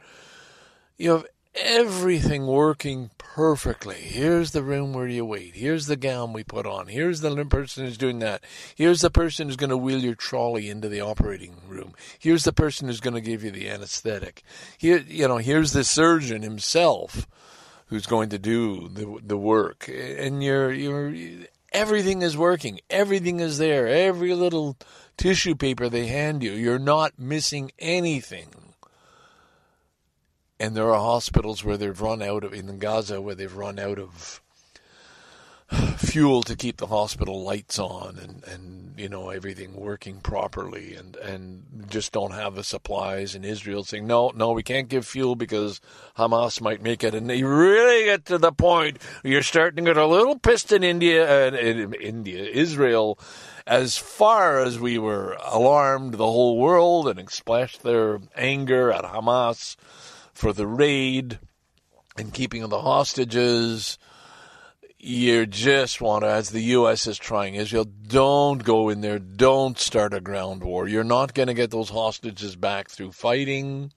[0.96, 3.96] you have everything working perfectly.
[3.96, 5.54] Here's the room where you wait.
[5.54, 6.88] Here's the gown we put on.
[6.88, 8.42] Here's the person who's doing that.
[8.74, 11.94] Here's the person who's going to wheel your trolley into the operating room.
[12.18, 14.42] Here's the person who's going to give you the anesthetic.
[14.78, 17.26] Here, you know, here's the surgeon himself
[17.86, 19.88] who's going to do the the work.
[19.88, 21.14] And you're you're
[21.72, 22.80] everything is working.
[22.88, 23.86] Everything is there.
[23.86, 24.76] Every little
[25.16, 28.69] tissue paper they hand you, you're not missing anything
[30.60, 33.98] and there are hospitals where they've run out of in Gaza where they've run out
[33.98, 34.42] of
[35.96, 41.16] fuel to keep the hospital lights on and, and you know everything working properly and,
[41.16, 43.34] and just don't have the supplies.
[43.34, 45.80] And Israel saying no no we can't give fuel because
[46.18, 47.14] Hamas might make it.
[47.14, 48.98] And they really get to the point.
[49.24, 53.18] You're starting to get a little pissed in India uh, and in India Israel
[53.66, 59.76] as far as we were alarmed the whole world and expressed their anger at Hamas
[60.40, 61.38] for the raid
[62.16, 63.98] and keeping of the hostages.
[64.98, 67.06] You just want to, as the U.S.
[67.06, 69.18] is trying, Israel, don't go in there.
[69.18, 70.88] Don't start a ground war.
[70.88, 73.92] You're not going to get those hostages back through fighting.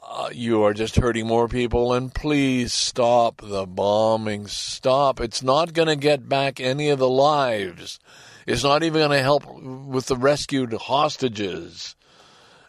[0.00, 1.92] Uh, you are just hurting more people.
[1.94, 4.46] And please stop the bombing.
[4.46, 5.20] Stop.
[5.20, 7.98] It's not going to get back any of the lives.
[8.46, 11.96] It's not even going to help with the rescued hostages.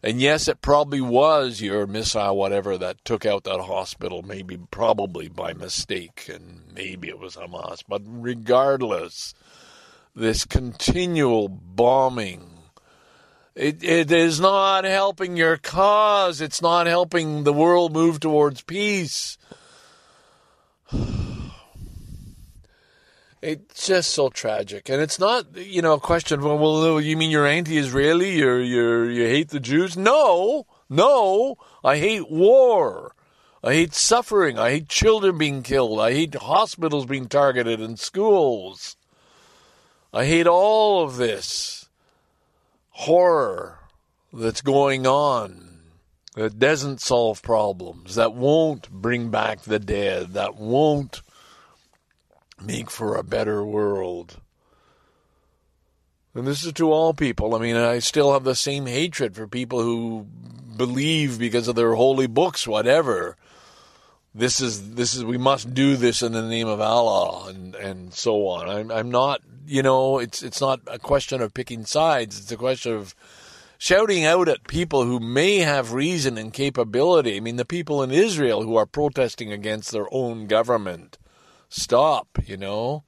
[0.04, 5.28] And yes, it probably was your missile, whatever, that took out that hospital, maybe probably
[5.28, 7.84] by mistake, and maybe it was Hamas.
[7.88, 9.36] But regardless,
[10.16, 12.50] this continual bombing,
[13.54, 16.42] it, it is not helping your cause.
[16.42, 19.38] It's not helping the world move towards peace.
[23.42, 26.42] It's just so tragic, and it's not you know a question.
[26.42, 28.38] Well, well you mean you're anti-Israeli?
[28.38, 29.98] You're you're you hate the Jews?
[29.98, 31.56] No, no.
[31.84, 33.16] I hate war.
[33.64, 34.60] I hate suffering.
[34.60, 36.00] I hate children being killed.
[36.00, 38.96] I hate hospitals being targeted and schools.
[40.14, 41.90] I hate all of this
[42.90, 43.80] horror
[44.34, 45.80] that's going on
[46.36, 51.22] that doesn't solve problems, that won't bring back the dead, that won't
[52.62, 54.40] make for a better world.
[56.34, 57.56] And this is to all people.
[57.56, 60.26] I mean, I still have the same hatred for people who
[60.78, 63.36] believe because of their holy books, whatever.
[64.34, 68.14] This is this is we must do this in the name of Allah and and
[68.14, 68.70] so on.
[68.70, 72.40] I'm I'm not you know it's it's not a question of picking sides.
[72.40, 73.14] It's a question of
[73.78, 77.36] shouting out at people who may have reason and capability.
[77.36, 81.18] I mean, the people in Israel who are protesting against their own government
[81.72, 83.04] stop, you know,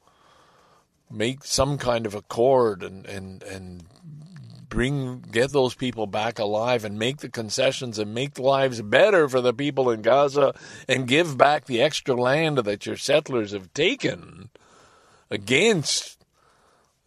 [1.11, 3.83] make some kind of accord and, and, and
[4.69, 9.39] bring get those people back alive and make the concessions and make lives better for
[9.39, 10.51] the people in Gaza
[10.87, 14.49] and give back the extra land that your settlers have taken
[15.29, 16.17] against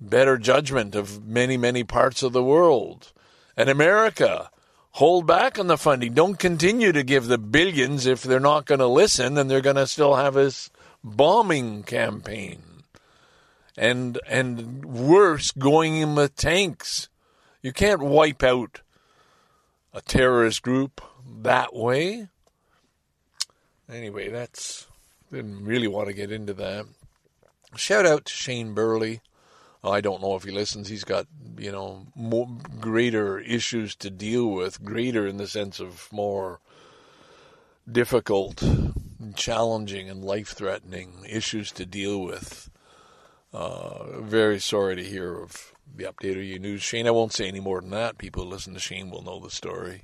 [0.01, 3.13] better judgment of many many parts of the world.
[3.57, 4.51] And America
[4.93, 6.15] hold back on the funding.
[6.15, 8.07] Don't continue to give the billions.
[8.07, 10.71] If they're not going to listen and they're going to still have this
[11.07, 12.63] bombing campaign
[13.77, 17.09] and and worse going in with tanks
[17.67, 18.83] you can't wipe out
[19.93, 21.01] a terrorist group
[21.43, 22.29] that way.
[23.91, 24.87] Anyway, that's
[25.33, 26.87] didn't really want to get into that.
[27.75, 29.21] Shout out to Shane Burley.
[29.83, 30.89] I don't know if he listens.
[30.89, 31.27] He's got
[31.59, 32.49] you know more,
[32.79, 36.61] greater issues to deal with, greater in the sense of more
[37.91, 38.63] difficult,
[39.35, 42.71] challenging, and life-threatening issues to deal with.
[43.53, 47.07] Uh, very sorry to hear of the update of your news, Shane.
[47.07, 48.19] I won't say any more than that.
[48.19, 50.03] People who listen to Shane will know the story.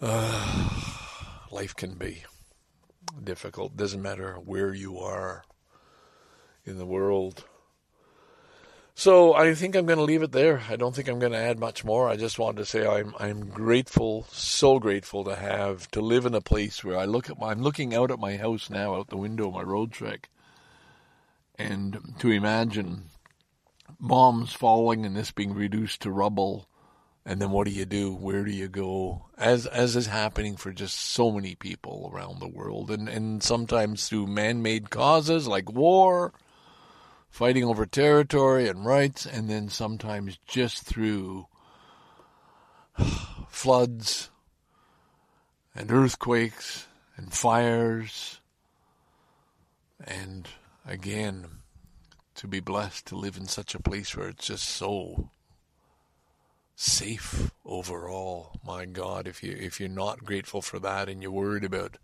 [0.00, 0.70] Uh,
[1.50, 2.24] life can be
[3.22, 3.76] difficult.
[3.76, 5.44] Doesn't matter where you are
[6.64, 7.44] in the world.
[9.00, 10.62] So I think I'm going to leave it there.
[10.68, 12.06] I don't think I'm going to add much more.
[12.06, 16.34] I just wanted to say I'm I'm grateful, so grateful to have to live in
[16.34, 19.08] a place where I look at my I'm looking out at my house now, out
[19.08, 20.28] the window of my road trek,
[21.56, 23.04] and to imagine
[23.98, 26.68] bombs falling and this being reduced to rubble
[27.24, 30.72] and then what do you do where do you go as as is happening for
[30.72, 36.34] just so many people around the world and and sometimes through man-made causes like war
[37.30, 41.46] fighting over territory and rights and then sometimes just through
[43.48, 44.30] floods
[45.74, 48.40] and earthquakes and fires
[50.04, 50.48] and
[50.86, 51.46] again
[52.34, 55.30] to be blessed to live in such a place where it's just so
[56.74, 58.58] safe overall.
[58.64, 61.98] My God, if you if you're not grateful for that and you're worried about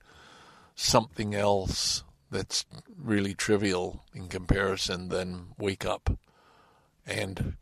[0.75, 2.65] something else that's
[2.97, 6.19] really trivial in comparison, then wake up
[7.07, 7.57] and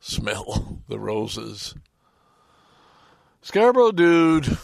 [0.00, 1.74] smell the roses.
[3.42, 4.58] Scarborough dude.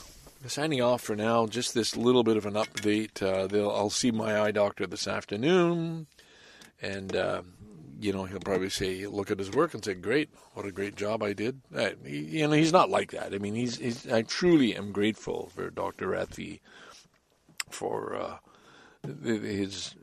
[0.47, 1.47] Signing off for now.
[1.47, 3.21] Just this little bit of an update.
[3.23, 6.07] Uh, I'll see my eye doctor this afternoon
[6.83, 7.43] and uh,
[8.01, 10.97] you know he'll probably say look at his work and say great what a great
[10.97, 14.11] job i did uh, he, you know he's not like that i mean he's, he's
[14.11, 16.61] i truly am grateful for dr rathie
[17.71, 18.37] for uh,
[19.03, 19.95] his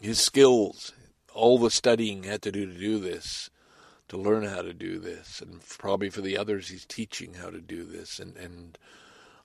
[0.00, 0.92] his skills
[1.32, 3.50] all the studying he had to do to do this
[4.08, 7.60] to learn how to do this and probably for the others he's teaching how to
[7.60, 8.78] do this and and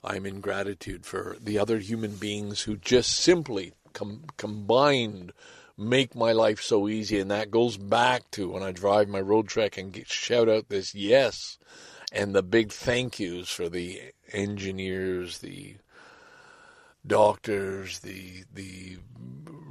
[0.03, 5.31] i'm in gratitude for the other human beings who just simply com- combined
[5.77, 7.19] make my life so easy.
[7.19, 10.69] And that goes back to when I drive my road trek and get, shout out
[10.69, 11.57] this yes
[12.11, 15.75] and the big thank yous for the engineers, the
[17.07, 18.97] doctors, the the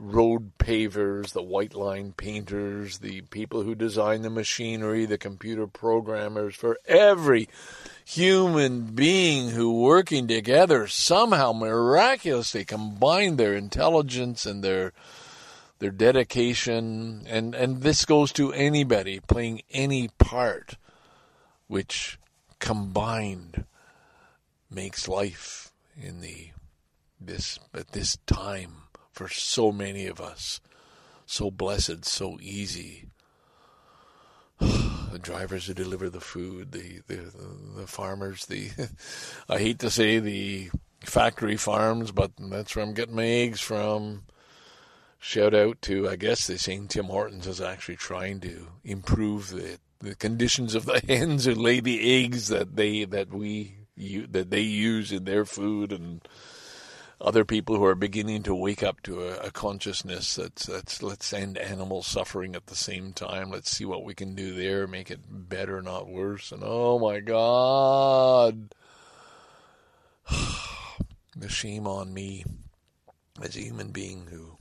[0.05, 6.55] road pavers, the white line painters, the people who design the machinery, the computer programmers,
[6.55, 7.49] for every
[8.05, 14.93] human being who working together somehow miraculously combine their intelligence and their
[15.81, 20.77] their dedication, and, and this goes to anybody playing any part,
[21.67, 22.19] which
[22.59, 23.65] combined
[24.71, 26.49] makes life in the
[27.27, 28.75] this at this time
[29.13, 30.61] for so many of us
[31.27, 33.07] so blessed, so easy.
[34.59, 37.33] the drivers who deliver the food, the the
[37.77, 38.71] the farmers, the
[39.49, 40.71] I hate to say the
[41.01, 44.25] factory farms, but that's where I'm getting my eggs from
[45.25, 50.15] shout out to I guess they're Tim Hortons is actually trying to improve the the
[50.15, 55.13] conditions of the hens who lay the eggs that they that we that they use
[55.13, 56.29] in their food and
[57.25, 61.33] other people who are beginning to wake up to a, a consciousness that's that's let's
[61.33, 63.51] end animal suffering at the same time.
[63.51, 66.53] Let's see what we can do there, make it better, not worse.
[66.53, 68.75] And oh my God,
[71.37, 72.45] the shame on me
[73.41, 74.59] as a human being who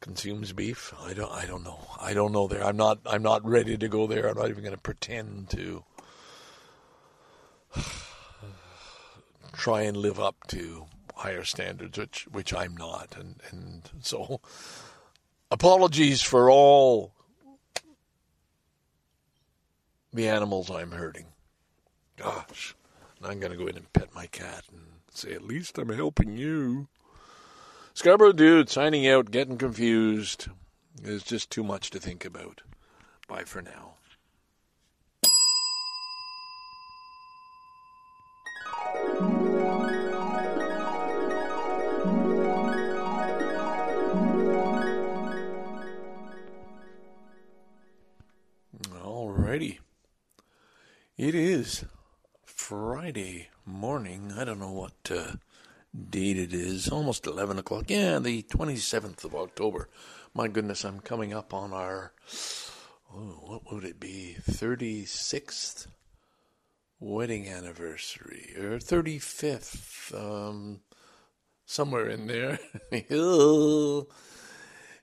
[0.00, 0.92] consumes beef.
[1.02, 1.32] I don't.
[1.32, 1.80] I don't know.
[1.98, 2.62] I don't know there.
[2.62, 2.98] I'm not.
[3.06, 4.28] I'm not ready to go there.
[4.28, 5.84] I'm not even going to pretend to
[9.52, 13.14] try and live up to higher standards, which which I'm not.
[13.16, 14.40] And and so,
[15.50, 17.12] apologies for all
[20.12, 21.26] the animals I'm hurting.
[22.16, 22.74] Gosh,
[23.18, 25.88] and I'm going to go in and pet my cat and say, at least I'm
[25.88, 26.88] helping you.
[27.94, 30.48] Scarborough dude signing out, getting confused.
[30.94, 32.62] There's just too much to think about.
[33.28, 33.94] Bye for now.
[51.22, 51.84] It is
[52.44, 54.32] Friday morning.
[54.36, 55.34] I don't know what uh,
[56.10, 56.88] date it is.
[56.88, 57.84] Almost 11 o'clock.
[57.86, 59.88] Yeah, the 27th of October.
[60.34, 62.12] My goodness, I'm coming up on our,
[63.14, 64.34] oh, what would it be?
[64.50, 65.86] 36th
[66.98, 70.12] wedding anniversary or 35th.
[70.12, 70.80] Um,
[71.66, 72.58] somewhere in there.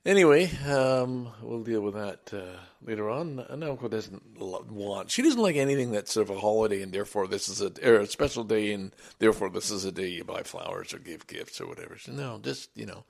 [0.06, 3.44] Anyway, um, we'll deal with that uh, later on.
[3.50, 5.10] And Naoko doesn't want.
[5.10, 8.06] She doesn't like anything that's sort of a holiday, and therefore this is a, a
[8.06, 11.66] special day, and therefore this is a day you buy flowers or give gifts or
[11.66, 11.98] whatever.
[11.98, 13.04] So no, just you know,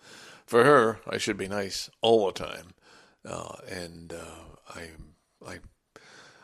[0.46, 2.74] for her, I should be nice all the time,
[3.24, 4.88] uh, and uh, I,
[5.46, 5.58] I,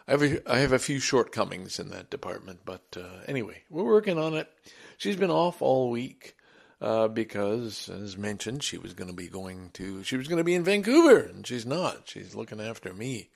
[0.07, 3.83] I have a, I have a few shortcomings in that department, but uh, anyway, we're
[3.83, 4.49] working on it.
[4.97, 6.36] She's been off all week
[6.81, 10.45] uh, because, as mentioned, she was going to be going to, she was going to
[10.45, 12.03] be in Vancouver, and she's not.
[12.05, 13.31] She's looking after me.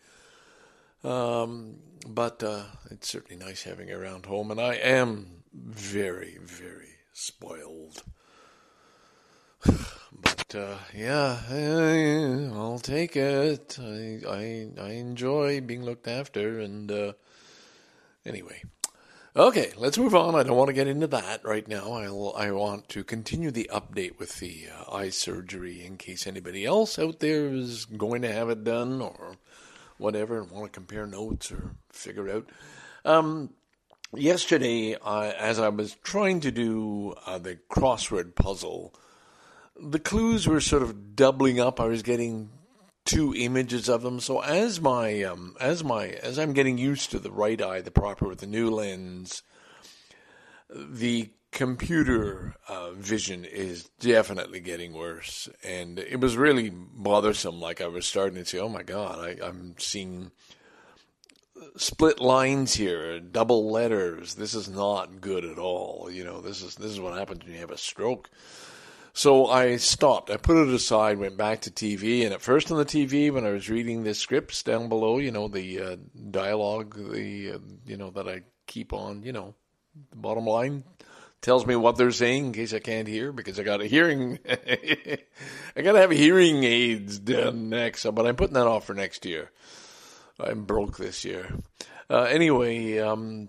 [1.02, 1.76] Um,
[2.06, 8.02] but uh, it's certainly nice having her around home, and I am very, very spoiled.
[10.22, 13.78] But uh, yeah, eh, I'll take it.
[13.80, 17.12] I, I I enjoy being looked after, and uh,
[18.26, 18.64] anyway,
[19.36, 20.34] Okay, let's move on.
[20.34, 21.92] I don't want to get into that right now.
[21.92, 26.64] I'll, I want to continue the update with the uh, eye surgery in case anybody
[26.64, 29.36] else out there is going to have it done or
[29.98, 32.48] whatever and want to compare notes or figure out.
[33.04, 33.50] Um,
[34.12, 38.92] yesterday, uh, as I was trying to do uh, the crossword puzzle,
[39.80, 41.78] the clues were sort of doubling up.
[41.78, 42.50] I was getting
[43.04, 44.20] two images of them.
[44.20, 47.90] So as my um, as my as I'm getting used to the right eye, the
[47.90, 49.42] proper with the new lens,
[50.68, 57.60] the computer uh, vision is definitely getting worse, and it was really bothersome.
[57.60, 60.30] Like I was starting to say, "Oh my God, I, I'm seeing."
[61.76, 64.34] split lines here, double letters.
[64.34, 66.08] This is not good at all.
[66.10, 68.30] You know, this is this is what happens when you have a stroke.
[69.12, 70.30] So I stopped.
[70.30, 73.44] I put it aside, went back to TV, and at first on the TV, when
[73.44, 75.96] I was reading the scripts down below, you know, the uh,
[76.30, 79.54] dialogue, the uh, you know that I keep on, you know,
[80.10, 80.84] the bottom line
[81.42, 84.38] tells me what they're saying in case I can't hear because I got a hearing.
[84.48, 89.24] I got to have hearing aids done next, but I'm putting that off for next
[89.24, 89.50] year.
[90.38, 91.50] I'm broke this year.
[92.08, 93.48] Uh, anyway, um,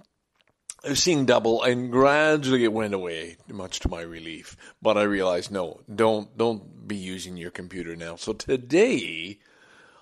[0.93, 4.57] seeing double, and gradually it went away, much to my relief.
[4.81, 8.15] But I realized, no, don't don't be using your computer now.
[8.15, 9.39] So today,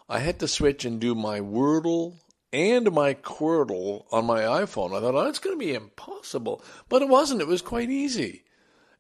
[0.08, 2.16] I had to switch and do my Wordle
[2.52, 4.96] and my Quordle on my iPhone.
[4.96, 7.42] I thought, oh, it's going to be impossible, but it wasn't.
[7.42, 8.44] It was quite easy,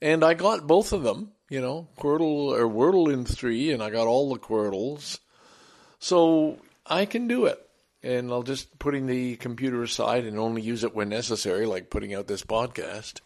[0.01, 1.31] and I got both of them.
[1.49, 5.19] You know, Quordle or Wordle in three, and I got all the Quordles,
[5.97, 7.68] so I can do it
[8.03, 12.13] and I'll just putting the computer aside and only use it when necessary, like putting
[12.13, 13.21] out this podcast.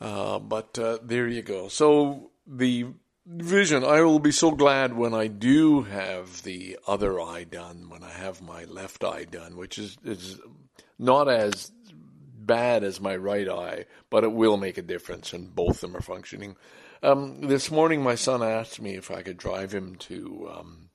[0.00, 1.68] Uh, but uh, there you go.
[1.68, 2.86] So the
[3.26, 8.02] vision, I will be so glad when I do have the other eye done, when
[8.02, 10.38] I have my left eye done, which is is
[10.98, 11.72] not as
[12.36, 15.96] bad as my right eye, but it will make a difference, and both of them
[15.96, 16.56] are functioning.
[17.02, 20.50] Um, this morning, my son asked me if I could drive him to.
[20.54, 20.90] Um,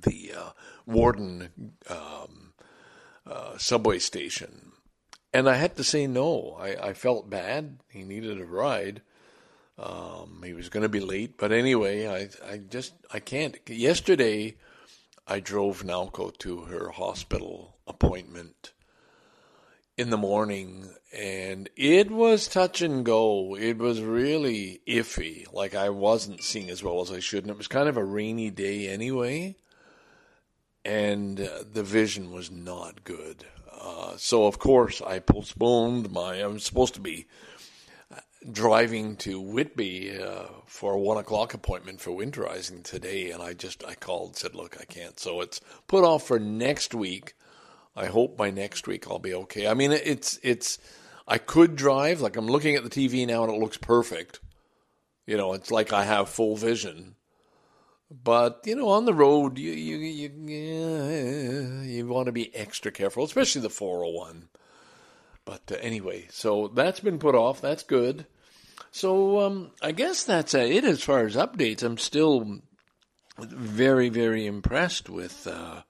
[0.00, 0.50] the uh,
[0.86, 2.52] Warden um,
[3.26, 4.72] uh, subway station.
[5.32, 6.56] And I had to say no.
[6.60, 7.78] I, I felt bad.
[7.88, 9.02] He needed a ride.
[9.78, 11.38] Um, he was going to be late.
[11.38, 13.56] But anyway, I, I just, I can't.
[13.68, 14.56] Yesterday,
[15.26, 18.72] I drove Naoko to her hospital appointment
[19.96, 23.56] in the morning and it was touch and go.
[23.56, 25.50] It was really iffy.
[25.52, 27.44] Like I wasn't seeing as well as I should.
[27.44, 29.56] And it was kind of a rainy day anyway
[30.84, 33.44] and uh, the vision was not good.
[33.70, 36.36] Uh, so of course I postponed my.
[36.36, 37.26] I'm supposed to be
[38.12, 38.20] uh,
[38.50, 43.84] driving to Whitby uh, for a one o'clock appointment for winterizing today, and I just
[43.84, 45.18] I called said, look, I can't.
[45.18, 47.34] So it's put off for next week.
[47.94, 49.66] I hope by next week I'll be okay.
[49.66, 50.78] I mean, it's it's.
[51.26, 52.20] I could drive.
[52.20, 54.40] Like I'm looking at the TV now, and it looks perfect.
[55.26, 57.14] You know, it's like I have full vision.
[58.12, 63.24] But you know, on the road, you you you, you want to be extra careful,
[63.24, 64.48] especially the 401.
[65.44, 67.60] But uh, anyway, so that's been put off.
[67.60, 68.26] That's good.
[68.90, 71.82] So um, I guess that's it as far as updates.
[71.82, 72.60] I'm still
[73.38, 75.82] very very impressed with uh,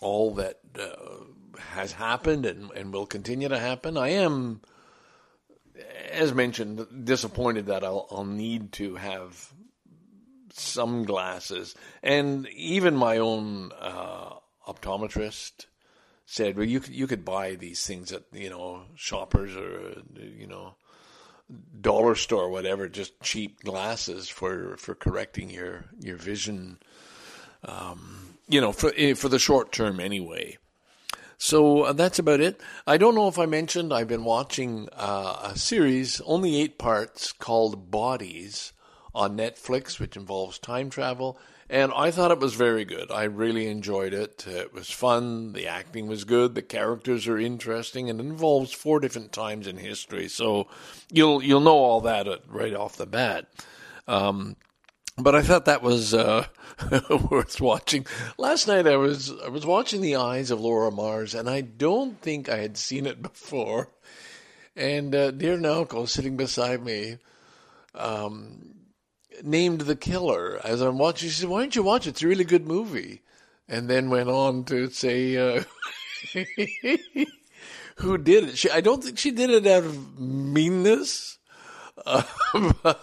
[0.00, 1.24] all that uh,
[1.58, 3.98] has happened and, and will continue to happen.
[3.98, 4.62] I am,
[6.10, 9.52] as mentioned, disappointed that I'll, I'll need to have
[10.58, 11.74] some glasses.
[12.02, 14.34] And even my own uh,
[14.66, 15.66] optometrist
[16.26, 20.46] said, "Well, you could you could buy these things at you know shoppers or you
[20.46, 20.74] know
[21.80, 26.78] dollar store, or whatever, just cheap glasses for for correcting your your vision."
[27.64, 30.58] Um, you know, for eh, for the short term anyway.
[31.38, 32.60] So uh, that's about it.
[32.86, 37.32] I don't know if I mentioned I've been watching uh, a series, only eight parts,
[37.32, 38.72] called Bodies
[39.14, 41.38] on Netflix, which involves time travel.
[41.70, 43.10] And I thought it was very good.
[43.10, 44.46] I really enjoyed it.
[44.46, 45.52] It was fun.
[45.52, 46.54] The acting was good.
[46.54, 50.28] The characters are interesting, and it involves four different times in history.
[50.28, 50.68] So
[51.12, 53.48] you'll you'll know all that right off the bat.
[54.06, 54.56] Um,
[55.18, 56.46] but I thought that was uh,
[57.30, 58.06] worth watching.
[58.38, 62.20] Last night I was I was watching The Eyes of Laura Mars, and I don't
[62.20, 63.90] think I had seen it before.
[64.76, 67.18] And uh, dear Naoko, sitting beside me,
[67.94, 68.74] um,
[69.42, 71.28] named the killer as I'm watching.
[71.28, 72.10] She said, "Why don't you watch it?
[72.10, 73.22] It's a really good movie."
[73.68, 75.62] And then went on to say uh,
[77.96, 78.58] who did it.
[78.58, 81.38] She, I don't think she did it out of meanness.
[82.06, 82.22] Uh,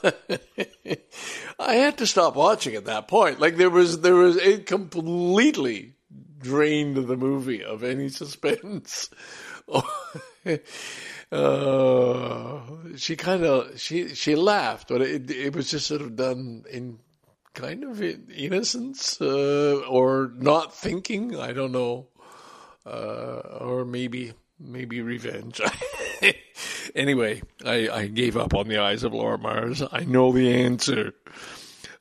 [1.59, 3.39] I had to stop watching at that point.
[3.39, 5.93] Like there was, there was it completely
[6.39, 9.09] drained the movie of any suspense.
[11.32, 12.61] Uh,
[12.97, 16.99] she kind of she she laughed, but it it was just sort of done in
[17.53, 21.39] kind of in innocence uh, or not thinking.
[21.39, 22.07] I don't know,
[22.86, 25.61] uh, or maybe maybe revenge.
[26.95, 29.82] anyway, I, I gave up on the eyes of Laura Mars.
[29.91, 31.13] I know the answer.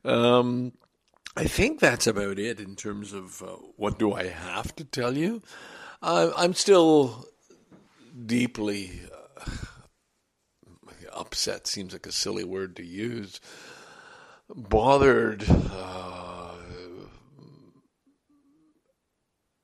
[0.05, 0.73] Um,
[1.37, 5.17] I think that's about it in terms of uh, what do I have to tell
[5.17, 5.43] you.
[6.03, 7.27] Uh, I'm still
[8.27, 9.01] deeply
[11.13, 11.67] upset.
[11.67, 13.41] Seems like a silly word to use.
[14.49, 16.53] Bothered, uh,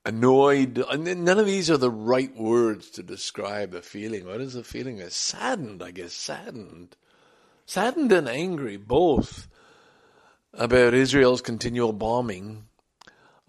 [0.05, 0.85] annoyed.
[0.99, 4.27] None of these are the right words to describe the feeling.
[4.27, 4.99] What is the feeling?
[4.99, 6.15] Is saddened, I guess.
[6.15, 6.97] Saddened,
[7.67, 9.49] saddened and angry, both
[10.55, 12.65] about Israel's continual bombing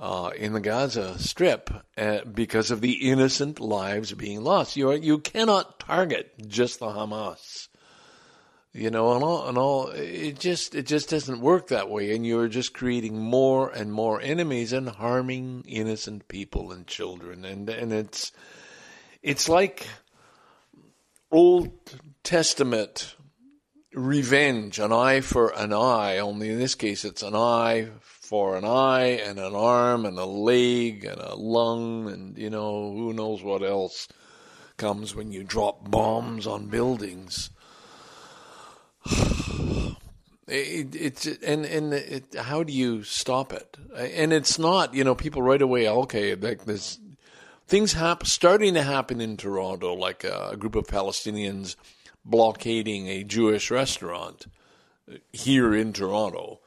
[0.01, 4.75] uh, in the Gaza Strip uh, because of the innocent lives being lost.
[4.75, 7.67] You are, you cannot target just the Hamas,
[8.73, 9.89] you know, and all and all.
[9.89, 14.19] It just it just doesn't work that way, and you're just creating more and more
[14.19, 18.31] enemies and harming innocent people and children, and and it's
[19.21, 19.85] it's like
[21.29, 21.71] Old
[22.23, 23.15] Testament
[23.93, 27.89] revenge, an eye for an eye, only in this case it's an eye
[28.31, 32.89] for an eye and an arm and a leg and a lung and, you know,
[32.93, 34.07] who knows what else
[34.77, 37.49] comes when you drop bombs on buildings.
[40.47, 43.77] It, it's and and it, how do you stop it?
[43.95, 45.87] And it's not you know people right away.
[45.87, 46.99] Okay, like this
[47.67, 51.77] things happen starting to happen in Toronto, like a, a group of Palestinians
[52.25, 54.47] blockading a Jewish restaurant
[55.31, 56.59] here in Toronto.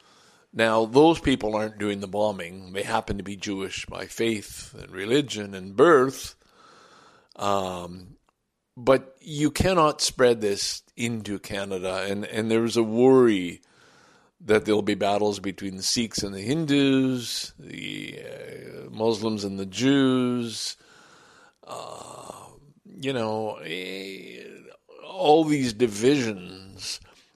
[0.57, 2.73] Now, those people aren't doing the bombing.
[2.73, 6.37] They happen to be Jewish by faith and religion and birth.
[7.35, 8.17] Um,
[8.77, 12.07] but you cannot spread this into Canada.
[12.09, 13.63] And, and there's a worry
[14.45, 19.67] that there'll be battles between the Sikhs and the Hindus, the uh, Muslims and the
[19.67, 20.77] Jews.
[21.67, 22.33] Uh,
[23.01, 24.45] you know, eh,
[25.05, 26.64] all these divisions,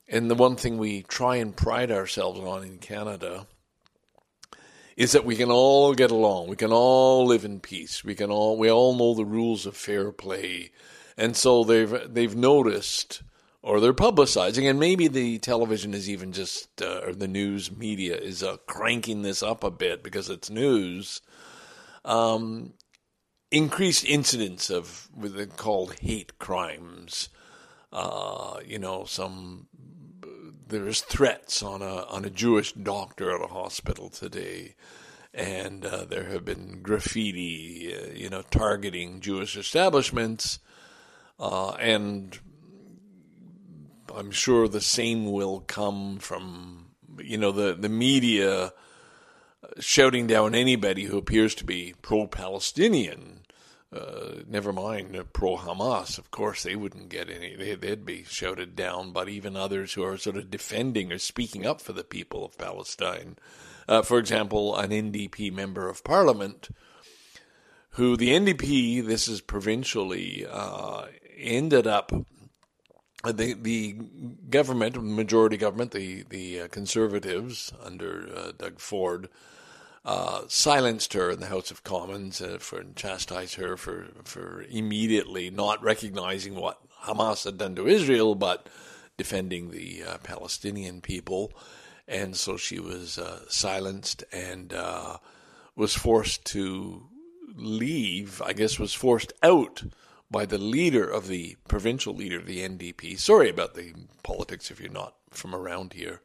[0.08, 3.46] and the one thing we try and pride ourselves on in Canada
[4.96, 6.48] is that we can all get along.
[6.48, 8.02] We can all live in peace.
[8.02, 10.72] We can all we all know the rules of fair play,
[11.16, 13.22] and so they've they've noticed
[13.62, 18.16] or they're publicizing, and maybe the television is even just uh, or the news media
[18.16, 21.20] is uh, cranking this up a bit because it's news.
[22.04, 22.72] Um,
[23.50, 27.28] increased incidents of what they called hate crimes
[27.92, 29.66] uh, you know, some
[30.68, 34.74] there's threats on a on a Jewish doctor at a hospital today,
[35.32, 40.58] and uh, there have been graffiti, uh, you know, targeting Jewish establishments,
[41.38, 42.38] uh, and
[44.14, 46.86] I'm sure the same will come from
[47.18, 48.72] you know the the media
[49.80, 53.37] shouting down anybody who appears to be pro-Palestinian
[53.90, 56.18] uh, never mind pro Hamas.
[56.18, 57.56] Of course, they wouldn't get any.
[57.56, 59.12] They, would be shouted down.
[59.12, 62.58] But even others who are sort of defending or speaking up for the people of
[62.58, 63.36] Palestine,
[63.88, 66.68] uh, for example, an NDP member of Parliament
[67.92, 72.12] who the NDP, this is provincially, uh, ended up
[73.24, 73.96] uh, the the
[74.50, 79.30] government, majority government, the the uh, Conservatives under Doug Ford,
[80.08, 84.64] uh, silenced her in the House of Commons uh, for and chastised her for for
[84.70, 88.70] immediately not recognizing what Hamas had done to Israel, but
[89.18, 91.52] defending the uh, Palestinian people,
[92.08, 95.18] and so she was uh, silenced and uh,
[95.76, 97.06] was forced to
[97.54, 98.40] leave.
[98.40, 99.82] I guess was forced out
[100.30, 103.18] by the leader of the provincial leader of the NDP.
[103.18, 103.92] Sorry about the
[104.22, 106.22] politics if you're not from around here.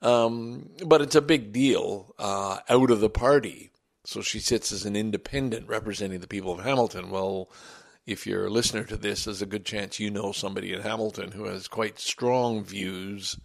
[0.00, 3.72] Um, but it's a big deal uh, out of the party.
[4.04, 7.10] So she sits as an independent representing the people of Hamilton.
[7.10, 7.50] Well,
[8.06, 11.32] if you're a listener to this, there's a good chance you know somebody in Hamilton
[11.32, 13.38] who has quite strong views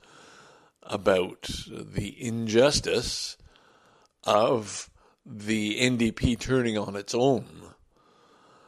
[0.83, 3.37] about the injustice
[4.23, 4.89] of
[5.25, 7.45] the NDP turning on its own.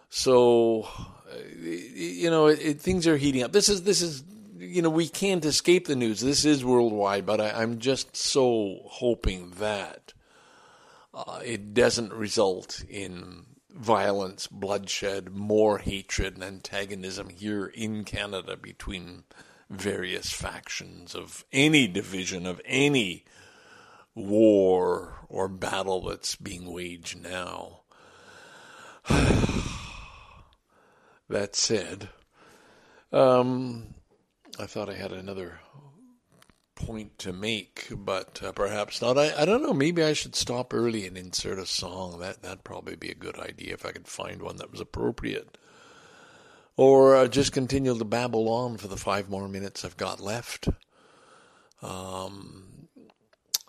[0.09, 0.88] So,
[1.31, 3.51] uh, you know, it, it, things are heating up.
[3.51, 4.23] This is this is
[4.66, 6.22] you know we can't escape the news.
[6.22, 10.13] This is worldwide, but I, I'm just so hoping that
[11.13, 19.24] uh, it doesn't result in violence, bloodshed, more hatred and antagonism here in Canada between
[19.70, 23.26] various factions of any division of any
[24.13, 27.82] war or battle that's being waged now.
[31.30, 32.09] that said,
[33.11, 33.95] um,
[34.58, 35.60] I thought I had another
[36.76, 39.18] point to make, but uh, perhaps not.
[39.18, 39.74] I, I don't know.
[39.74, 42.20] Maybe I should stop early and insert a song.
[42.20, 45.58] That that'd probably be a good idea if I could find one that was appropriate.
[46.78, 50.68] Or uh, just continue to babble on for the five more minutes I've got left.
[51.82, 52.88] Um,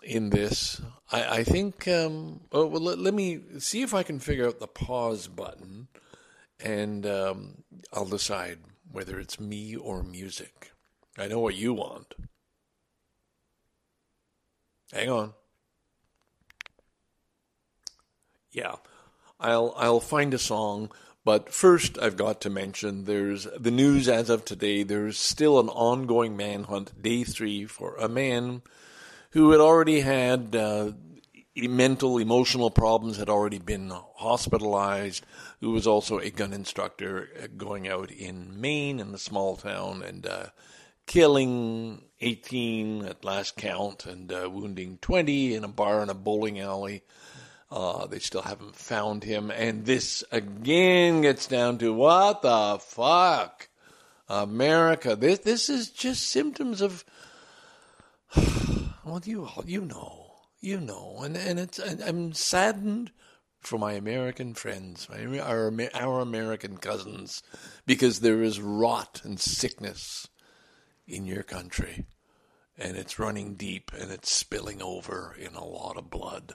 [0.03, 0.81] in this,
[1.11, 1.87] I, I think.
[1.87, 5.87] Um, oh, well, let, let me see if I can figure out the pause button,
[6.59, 7.63] and um,
[7.93, 8.59] I'll decide
[8.91, 10.71] whether it's me or music.
[11.17, 12.13] I know what you want.
[14.93, 15.33] Hang on.
[18.51, 18.75] Yeah,
[19.39, 20.91] I'll I'll find a song,
[21.25, 24.83] but first I've got to mention there's the news as of today.
[24.83, 28.61] There's still an ongoing manhunt, day three, for a man
[29.31, 30.91] who had already had uh,
[31.55, 35.25] mental, emotional problems, had already been hospitalized.
[35.59, 40.03] Who was also a gun instructor uh, going out in Maine in the small town
[40.03, 40.25] and.
[40.25, 40.45] Uh,
[41.07, 46.59] killing 18 at last count and uh, wounding 20 in a bar in a bowling
[46.59, 47.03] alley.
[47.71, 49.49] Uh, they still haven't found him.
[49.49, 53.69] And this again gets down to what the fuck?
[54.29, 55.15] America.
[55.15, 57.03] This, this is just symptoms of,
[59.05, 63.11] well, you, all, you know, you know, and, and it's, and I'm saddened
[63.61, 67.43] for my American friends, my, our, our American cousins,
[67.85, 70.27] because there is rot and sickness
[71.07, 72.05] in your country,
[72.77, 76.53] and it's running deep and it's spilling over in a lot of blood,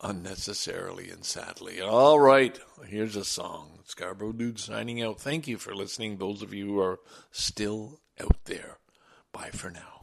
[0.00, 1.80] unnecessarily and sadly.
[1.80, 3.80] All right, here's a song.
[3.84, 5.20] Scarborough Dude signing out.
[5.20, 7.00] Thank you for listening, those of you who are
[7.32, 8.78] still out there.
[9.32, 10.00] Bye for now.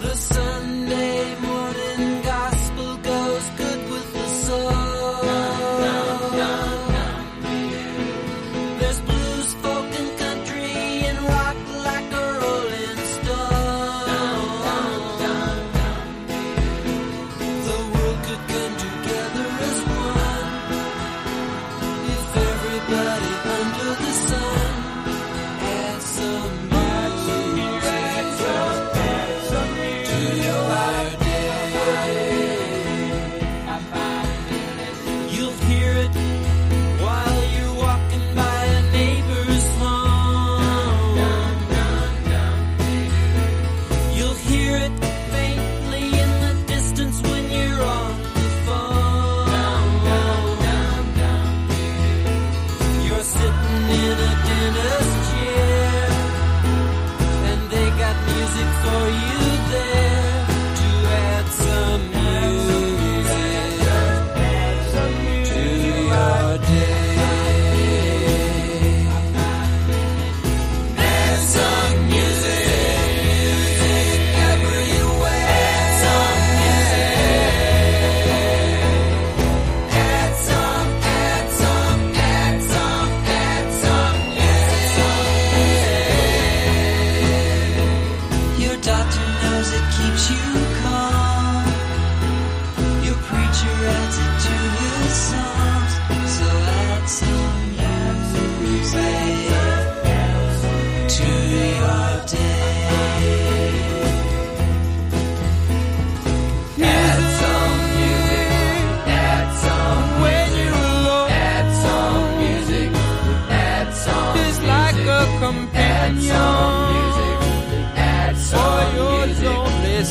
[0.00, 1.53] The Sunday morning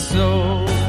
[0.04, 0.83] soul.